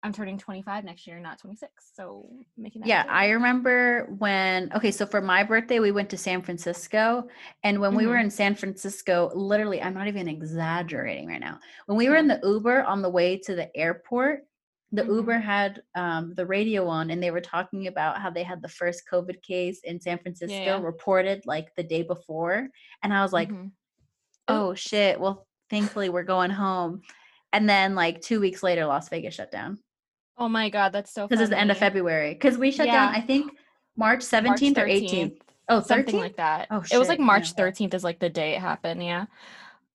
I'm 0.05 0.13
turning 0.13 0.39
25 0.39 0.85
next 0.85 1.09
year, 1.09 1.19
not 1.19 1.41
26. 1.41 1.73
So 1.93 2.29
making 2.57 2.83
that. 2.83 2.89
Yeah, 2.89 3.05
I 3.09 3.31
remember 3.31 4.07
when. 4.19 4.73
Okay, 4.75 4.93
so 4.93 5.07
for 5.07 5.21
my 5.21 5.43
birthday, 5.43 5.81
we 5.81 5.91
went 5.91 6.09
to 6.11 6.17
San 6.17 6.41
Francisco, 6.41 7.27
and 7.65 7.81
when 7.81 7.91
mm-hmm. 7.91 7.99
we 7.99 8.07
were 8.07 8.15
mm-hmm. 8.15 8.27
in 8.27 8.31
San 8.31 8.55
Francisco, 8.55 9.33
literally, 9.35 9.83
I'm 9.83 9.95
not 9.95 10.07
even 10.07 10.29
exaggerating 10.29 11.27
right 11.27 11.41
now. 11.41 11.59
When 11.87 11.99
we 11.99 12.09
were 12.09 12.17
in 12.17 12.29
the 12.29 12.41
Uber 12.45 12.85
on 12.85 13.03
the 13.03 13.11
way 13.11 13.37
to 13.39 13.57
the 13.57 13.77
airport, 13.77 14.45
the 14.93 15.03
mm-hmm. 15.03 15.15
Uber 15.15 15.39
had 15.39 15.83
um, 15.95 16.35
the 16.35 16.47
radio 16.47 16.87
on, 16.87 17.11
and 17.11 17.23
they 17.23 17.31
were 17.31 17.41
talking 17.41 17.87
about 17.87 18.21
how 18.21 18.31
they 18.31 18.43
had 18.43 18.63
the 18.63 18.69
first 18.69 19.03
COVID 19.11 19.43
case 19.43 19.81
in 19.85 20.01
San 20.01 20.19
Francisco 20.19 20.55
yeah. 20.55 20.81
reported 20.81 21.43
like 21.45 21.69
the 21.77 21.83
day 21.83 22.03
before, 22.03 22.69
and 23.03 23.13
I 23.13 23.23
was 23.23 23.33
like. 23.33 23.51
Mm-hmm. 23.51 23.69
Oh 24.51 24.75
shit. 24.75 25.21
Well, 25.21 25.47
thankfully 25.71 26.09
we're 26.09 26.23
going 26.23 26.51
home. 26.51 27.03
And 27.53 27.69
then 27.69 27.95
like 27.95 28.21
two 28.21 28.41
weeks 28.41 28.63
later, 28.63 28.87
Las 28.87 29.09
Vegas 29.09 29.35
shut 29.35 29.51
down. 29.51 29.79
Oh 30.37 30.49
my 30.49 30.69
god, 30.71 30.93
that's 30.93 31.13
so 31.13 31.27
because 31.27 31.41
it's 31.41 31.51
the 31.51 31.59
end 31.59 31.71
of 31.71 31.79
February. 31.79 32.33
Because 32.33 32.57
we 32.57 32.71
shut 32.71 32.87
yeah. 32.87 33.07
down, 33.07 33.15
I 33.15 33.21
think 33.21 33.53
March 33.97 34.21
17th 34.21 34.47
March 34.47 34.63
or 34.63 34.87
18th. 34.87 35.39
Oh, 35.69 35.81
13th? 35.81 35.87
something 35.87 36.19
like 36.19 36.37
that. 36.37 36.69
Oh, 36.71 36.83
shit. 36.83 36.95
it 36.95 36.99
was 36.99 37.09
like 37.09 37.21
March 37.21 37.55
13th 37.55 37.95
is 37.95 38.05
like 38.05 38.21
the 38.21 38.31
day 38.31 38.55
it 38.55 38.61
happened. 38.61 39.03
Yeah. 39.03 39.27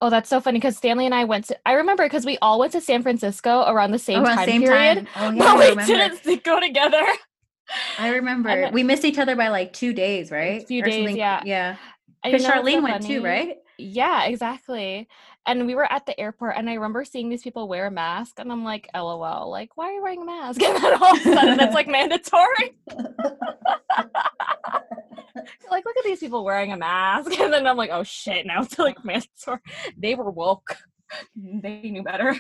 Oh, 0.04 0.10
that's 0.10 0.30
so 0.30 0.42
funny 0.42 0.60
because 0.60 0.76
Stanley 0.76 1.06
and 1.06 1.16
I 1.16 1.24
went 1.24 1.46
to. 1.46 1.58
I 1.66 1.72
remember 1.74 2.04
because 2.04 2.26
we 2.26 2.38
all 2.42 2.60
went 2.60 2.74
to 2.74 2.82
San 2.82 3.04
Francisco 3.04 3.64
around 3.66 3.92
the 3.92 4.00
same 4.00 4.20
oh, 4.20 4.26
time 4.26 4.46
same 4.46 4.62
period, 4.62 5.08
time. 5.14 5.16
Oh, 5.16 5.32
yeah, 5.32 5.56
but 5.56 5.78
we 5.78 5.86
didn't 5.86 6.44
go 6.44 6.60
together. 6.60 7.06
I 7.98 8.10
remember 8.10 8.50
then, 8.50 8.74
we 8.74 8.84
missed 8.84 9.06
each 9.06 9.18
other 9.18 9.38
by 9.38 9.48
like 9.48 9.72
two 9.72 9.94
days, 9.94 10.30
right? 10.30 10.62
A 10.62 10.66
few 10.66 10.84
or 10.84 10.88
days, 10.88 10.96
something. 10.96 11.16
yeah, 11.16 11.42
yeah. 11.46 11.78
Because 12.22 12.46
Charlene 12.46 12.74
so 12.74 12.82
went 12.82 13.06
too, 13.06 13.24
right? 13.24 13.60
Yeah, 13.78 14.26
exactly. 14.26 15.08
And 15.46 15.68
we 15.68 15.74
were 15.74 15.90
at 15.90 16.06
the 16.06 16.20
airport, 16.20 16.58
and 16.58 16.70
I 16.70 16.74
remember 16.74 17.06
seeing 17.06 17.30
these 17.30 17.42
people 17.42 17.70
wear 17.70 17.88
a 17.88 17.92
mask, 17.92 18.40
and 18.40 18.52
I'm 18.52 18.66
like, 18.66 18.90
LOL, 18.94 19.50
like, 19.50 19.78
why 19.78 19.86
are 19.86 19.94
you 19.94 20.04
wearing 20.04 20.24
a 20.24 20.26
mask? 20.26 20.62
And 20.62 20.84
then 20.84 21.02
all 21.02 21.16
of 21.16 21.22
a 21.22 21.24
sudden, 21.24 21.62
it's 21.62 21.74
like 21.74 21.88
mandatory. 21.88 22.76
like, 25.72 25.86
look 25.86 25.98
at 25.98 26.04
these 26.04 26.20
people 26.20 26.44
wearing 26.44 26.72
a 26.72 26.78
mask, 26.78 27.32
and 27.40 27.54
then 27.54 27.68
I'm 27.68 27.78
like, 27.78 27.92
oh 27.92 28.04
shit, 28.04 28.46
now 28.46 28.64
it's 28.64 28.80
like 28.80 29.04
mandatory. 29.04 29.60
They 29.98 30.16
were 30.16 30.32
woke. 30.32 30.78
They 31.36 31.82
knew 31.82 32.04
better. 32.04 32.36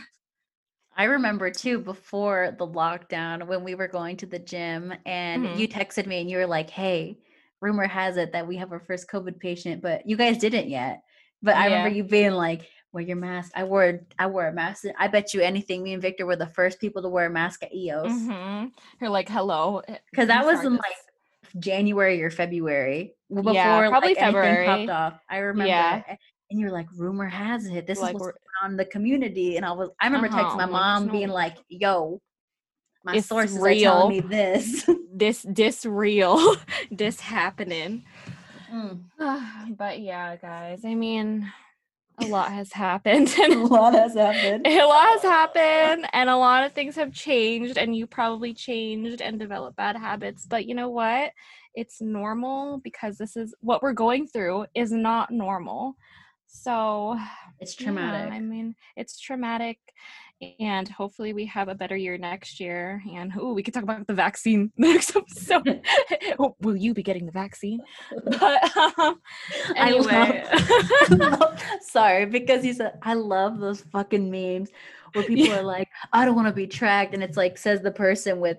I 0.95 1.05
remember 1.05 1.49
too 1.49 1.79
before 1.79 2.55
the 2.57 2.67
lockdown 2.67 3.47
when 3.47 3.63
we 3.63 3.75
were 3.75 3.87
going 3.87 4.17
to 4.17 4.25
the 4.25 4.39
gym, 4.39 4.93
and 5.05 5.45
mm-hmm. 5.45 5.59
you 5.59 5.67
texted 5.67 6.05
me, 6.05 6.21
and 6.21 6.29
you 6.29 6.37
were 6.37 6.47
like, 6.47 6.69
hey 6.69 7.17
rumor 7.63 7.87
has 7.87 8.17
it 8.17 8.33
that 8.33 8.45
we 8.45 8.57
have 8.57 8.71
our 8.73 8.79
first 8.79 9.07
COVID 9.07 9.39
patient, 9.39 9.81
but 9.81 10.05
you 10.05 10.17
guys 10.17 10.37
didn't 10.37 10.69
yet. 10.69 11.01
But 11.41 11.55
I 11.55 11.65
remember 11.65 11.89
you 11.89 12.03
being 12.03 12.33
like, 12.33 12.69
wear 12.91 13.03
your 13.03 13.15
mask. 13.15 13.51
I 13.55 13.63
wore 13.63 14.01
I 14.19 14.27
wore 14.27 14.47
a 14.47 14.53
mask. 14.53 14.83
I 14.99 15.07
bet 15.07 15.33
you 15.33 15.41
anything. 15.41 15.81
Me 15.81 15.93
and 15.93 16.01
Victor 16.01 16.25
were 16.25 16.35
the 16.35 16.47
first 16.47 16.79
people 16.79 17.01
to 17.01 17.09
wear 17.09 17.25
a 17.25 17.29
mask 17.29 17.63
at 17.63 17.73
EOS. 17.73 18.11
Mm-hmm. 18.11 18.67
You're 19.01 19.09
like, 19.09 19.29
hello, 19.29 19.81
because 20.11 20.27
that 20.27 20.45
was 20.45 20.63
in 20.63 20.73
like 20.73 20.95
January 21.59 22.23
or 22.23 22.29
February 22.29 23.15
before 23.33 23.53
yeah, 23.53 23.87
probably 23.89 24.09
like, 24.09 24.17
February 24.17 24.65
popped 24.65 24.89
off. 24.89 25.19
I 25.29 25.37
remember. 25.37 25.69
Yeah. 25.69 26.01
And 26.51 26.59
you're 26.59 26.71
like, 26.71 26.87
rumor 26.95 27.25
has 27.25 27.65
it 27.65 27.87
this 27.87 27.99
like, 27.99 28.15
is 28.15 28.21
what's 28.21 28.37
on 28.63 28.77
the 28.77 28.85
community. 28.85 29.57
And 29.57 29.65
I 29.65 29.71
was, 29.71 29.89
I 29.99 30.05
remember 30.05 30.27
uh-huh. 30.27 30.43
texting 30.43 30.57
my 30.57 30.65
mom, 30.65 31.07
being 31.07 31.29
like, 31.29 31.57
"Yo, 31.67 32.21
my 33.03 33.15
it's 33.15 33.27
sources 33.27 33.57
real. 33.57 33.91
are 33.91 33.95
telling 33.95 34.09
me 34.09 34.19
this, 34.19 34.87
this, 35.13 35.45
this 35.49 35.85
real, 35.85 36.55
this 36.91 37.19
happening." 37.19 38.03
Mm. 38.71 39.03
but 39.77 39.99
yeah, 39.99 40.35
guys, 40.35 40.81
I 40.85 40.95
mean, 40.95 41.51
a 42.19 42.25
lot 42.25 42.51
has 42.51 42.71
happened. 42.71 43.33
And 43.41 43.53
a 43.53 43.65
lot 43.65 43.93
has 43.93 44.13
happened. 44.13 44.67
A 44.67 44.85
lot 44.85 45.09
has 45.09 45.21
happened, 45.23 46.07
and 46.13 46.29
a 46.29 46.37
lot 46.37 46.63
of 46.63 46.73
things 46.73 46.95
have 46.95 47.11
changed, 47.11 47.77
and 47.77 47.95
you 47.95 48.07
probably 48.07 48.53
changed 48.53 49.21
and 49.21 49.39
developed 49.39 49.77
bad 49.77 49.95
habits. 49.95 50.45
But 50.45 50.65
you 50.65 50.75
know 50.75 50.89
what? 50.89 51.31
It's 51.75 52.01
normal 52.01 52.79
because 52.83 53.17
this 53.17 53.35
is 53.35 53.55
what 53.61 53.81
we're 53.81 53.93
going 53.93 54.27
through 54.27 54.65
is 54.75 54.91
not 54.91 55.31
normal. 55.31 55.95
So 56.47 57.17
it's 57.59 57.73
traumatic. 57.73 58.29
Yeah, 58.29 58.35
I 58.35 58.39
mean, 58.39 58.75
it's 58.95 59.19
traumatic 59.19 59.79
and 60.59 60.87
hopefully 60.87 61.33
we 61.33 61.45
have 61.45 61.67
a 61.67 61.75
better 61.75 61.95
year 61.95 62.17
next 62.17 62.59
year. 62.59 63.01
And 63.13 63.31
oh, 63.37 63.53
we 63.53 63.63
could 63.63 63.73
talk 63.73 63.83
about 63.83 64.05
the 64.07 64.13
vaccine 64.13 64.71
next 64.77 65.15
episode. 65.15 65.81
oh, 66.39 66.55
will 66.61 66.75
you 66.75 66.93
be 66.93 67.03
getting 67.03 67.25
the 67.25 67.31
vaccine? 67.31 67.79
But 68.25 68.77
um, 68.77 69.19
anyway, 69.75 70.43
I 70.47 71.07
love, 71.09 71.63
sorry 71.81 72.25
because 72.25 72.63
he 72.63 72.73
said 72.73 72.99
I 73.03 73.13
love 73.13 73.59
those 73.59 73.81
fucking 73.81 74.29
memes 74.29 74.69
where 75.13 75.23
people 75.23 75.47
yeah. 75.47 75.59
are 75.59 75.63
like, 75.63 75.89
I 76.11 76.25
don't 76.25 76.35
want 76.35 76.47
to 76.47 76.53
be 76.53 76.67
tracked, 76.67 77.13
and 77.13 77.23
it's 77.23 77.37
like 77.37 77.57
says 77.57 77.81
the 77.81 77.91
person 77.91 78.39
with 78.39 78.57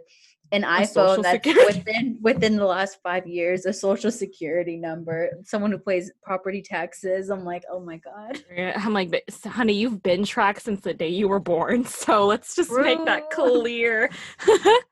an 0.55 0.62
iPhone 0.62 1.23
that's 1.23 1.45
security. 1.45 1.79
within 1.79 2.19
within 2.23 2.57
the 2.57 2.64
last 2.64 2.99
five 3.03 3.27
years, 3.27 3.67
a 3.67 3.73
social 3.73 4.11
security 4.11 4.77
number, 4.77 5.31
someone 5.45 5.73
who 5.73 5.79
pays 5.79 6.12
property 6.23 6.62
taxes. 6.62 7.31
I'm 7.31 7.45
like, 7.45 7.64
oh 7.71 7.81
my 7.81 7.99
god. 7.99 8.43
I'm 8.57 8.93
like, 8.93 9.25
honey, 9.45 9.75
you've 9.75 10.03
been 10.03 10.25
tracked 10.25 10.62
since 10.62 10.81
the 10.81 10.95
day 10.95 11.09
you 11.09 11.29
were 11.29 11.40
born, 11.40 11.85
so 11.85 12.27
let's 12.27 12.55
just 12.55 12.71
Bro. 12.71 12.85
make 12.85 13.05
that 13.05 13.31
clear. 13.31 14.11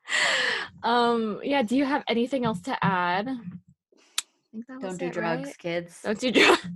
um, 0.82 1.40
yeah. 1.42 1.62
Do 1.62 1.76
you 1.76 1.84
have 1.84 2.02
anything 2.08 2.44
else 2.44 2.60
to 2.62 2.84
add? 2.84 3.26
Don't 4.80 4.98
do 4.98 5.06
it, 5.06 5.12
drugs, 5.12 5.46
right? 5.46 5.58
kids. 5.58 6.00
Don't 6.02 6.18
do 6.18 6.30
drugs. 6.30 6.68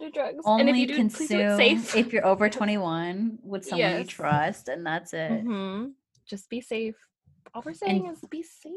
do 0.00 0.10
drugs. 0.10 0.42
Only 0.44 0.60
and 0.60 0.70
if 0.70 0.76
you 0.76 0.86
do, 0.86 0.96
consume 0.96 1.60
if 1.60 2.12
you're 2.12 2.26
over 2.26 2.48
21 2.48 3.38
with 3.42 3.64
someone 3.66 3.78
yes. 3.78 3.98
you 4.00 4.04
trust, 4.06 4.68
and 4.68 4.84
that's 4.84 5.12
it. 5.12 5.30
Mm-hmm. 5.30 5.90
Just 6.26 6.48
be 6.48 6.60
safe. 6.60 6.96
All 7.54 7.62
we're 7.64 7.72
saying 7.72 8.06
and, 8.06 8.16
is 8.16 8.20
be 8.28 8.42
safe. 8.42 8.72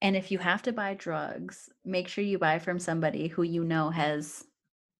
And 0.00 0.14
if 0.14 0.30
you 0.30 0.38
have 0.38 0.62
to 0.62 0.72
buy 0.72 0.94
drugs, 0.94 1.68
make 1.84 2.08
sure 2.08 2.22
you 2.22 2.38
buy 2.38 2.58
from 2.60 2.78
somebody 2.78 3.26
who 3.26 3.42
you 3.42 3.64
know 3.64 3.90
has, 3.90 4.44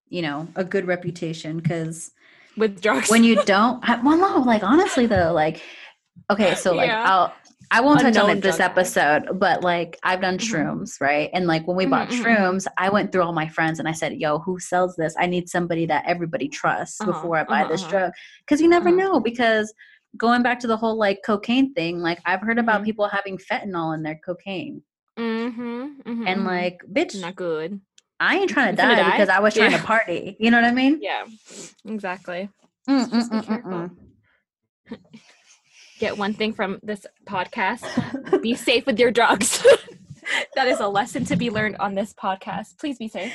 you 0.08 0.22
know, 0.22 0.48
a 0.56 0.64
good 0.64 0.86
reputation. 0.86 1.58
Because 1.58 2.10
with 2.56 2.82
drugs, 2.82 3.10
when 3.10 3.22
you 3.22 3.42
don't, 3.44 3.80
well, 4.02 4.18
no, 4.18 4.38
like 4.40 4.62
honestly 4.64 5.06
though, 5.06 5.32
like, 5.32 5.62
okay, 6.30 6.56
so 6.56 6.74
like 6.74 6.88
yeah. 6.88 7.04
I'll 7.06 7.32
I 7.70 7.80
won't 7.80 8.00
touch 8.00 8.16
on 8.16 8.30
it 8.30 8.42
this 8.42 8.60
episode, 8.60 9.38
but 9.38 9.62
like 9.62 9.98
I've 10.02 10.20
done 10.20 10.38
mm-hmm. 10.38 10.54
shrooms, 10.54 11.00
right? 11.00 11.30
And 11.32 11.46
like 11.46 11.66
when 11.66 11.76
we 11.76 11.86
bought 11.86 12.08
mm-hmm, 12.08 12.24
mm-hmm. 12.24 12.42
shrooms, 12.42 12.66
I 12.78 12.88
went 12.88 13.10
through 13.10 13.22
all 13.22 13.32
my 13.32 13.48
friends 13.48 13.78
and 13.78 13.88
I 13.88 13.92
said, 13.92 14.14
"Yo, 14.14 14.38
who 14.38 14.58
sells 14.58 14.96
this? 14.96 15.14
I 15.18 15.26
need 15.26 15.48
somebody 15.48 15.86
that 15.86 16.04
everybody 16.06 16.48
trusts 16.48 17.00
uh-huh, 17.00 17.12
before 17.12 17.36
I 17.36 17.44
buy 17.44 17.62
uh-huh, 17.62 17.72
this 17.72 17.82
uh-huh. 17.82 17.90
drug." 17.90 18.12
Because 18.40 18.60
you 18.60 18.68
never 18.68 18.88
uh-huh. 18.88 18.96
know. 18.96 19.20
Because 19.20 19.72
going 20.16 20.42
back 20.42 20.60
to 20.60 20.66
the 20.66 20.76
whole 20.76 20.96
like 20.96 21.22
cocaine 21.24 21.72
thing, 21.74 22.00
like 22.00 22.20
I've 22.24 22.40
heard 22.40 22.58
about 22.58 22.76
mm-hmm. 22.76 22.84
people 22.84 23.08
having 23.08 23.38
fentanyl 23.38 23.94
in 23.94 24.02
their 24.02 24.20
cocaine, 24.24 24.82
mm-hmm, 25.16 25.60
mm-hmm, 25.60 26.26
and 26.26 26.44
like, 26.44 26.80
bitch, 26.90 27.20
not 27.20 27.36
good. 27.36 27.80
I 28.20 28.36
ain't 28.36 28.50
trying 28.50 28.74
to 28.74 28.80
die, 28.80 28.94
die, 28.94 29.10
because 29.10 29.28
I 29.28 29.40
was 29.40 29.54
trying 29.54 29.72
yeah. 29.72 29.78
to 29.78 29.84
party. 29.84 30.36
You 30.38 30.50
know 30.50 30.60
what 30.60 30.66
I 30.66 30.72
mean? 30.72 31.00
Yeah, 31.02 31.24
exactly. 31.84 32.48
Mm, 32.88 33.08
mm, 33.08 33.62
mm, 33.62 33.90
Get 35.98 36.18
one 36.18 36.34
thing 36.34 36.52
from 36.52 36.80
this 36.82 37.06
podcast: 37.26 38.42
be 38.42 38.54
safe 38.68 38.86
with 38.86 38.98
your 38.98 39.10
drugs. 39.10 39.64
that 40.54 40.68
is 40.68 40.80
a 40.80 40.88
lesson 40.88 41.24
to 41.26 41.36
be 41.36 41.50
learned 41.50 41.76
on 41.78 41.94
this 41.94 42.12
podcast. 42.12 42.78
Please 42.78 42.98
be 42.98 43.08
safe. 43.08 43.32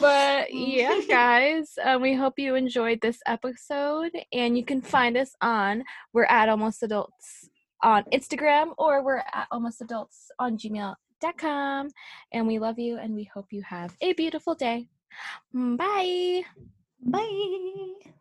But 0.00 0.52
yeah, 0.52 1.00
guys, 1.08 1.74
uh, 1.82 1.98
we 2.00 2.14
hope 2.14 2.38
you 2.38 2.54
enjoyed 2.54 3.00
this 3.00 3.18
episode, 3.26 4.12
and 4.32 4.56
you 4.56 4.64
can 4.64 4.80
find 4.80 5.16
us 5.16 5.34
on 5.40 5.84
we're 6.12 6.24
at 6.24 6.48
almost 6.48 6.82
adults 6.82 7.48
on 7.82 8.04
Instagram 8.12 8.72
or 8.78 9.04
we're 9.04 9.22
at 9.32 9.46
almost 9.50 9.80
adults 9.80 10.30
on 10.38 10.58
gmail.com. 10.58 11.88
And 12.32 12.46
we 12.46 12.58
love 12.58 12.78
you, 12.78 12.98
and 12.98 13.14
we 13.14 13.24
hope 13.24 13.46
you 13.50 13.62
have 13.62 13.94
a 14.00 14.12
beautiful 14.12 14.54
day. 14.54 14.88
Bye. 15.52 16.42
Bye. 17.00 18.12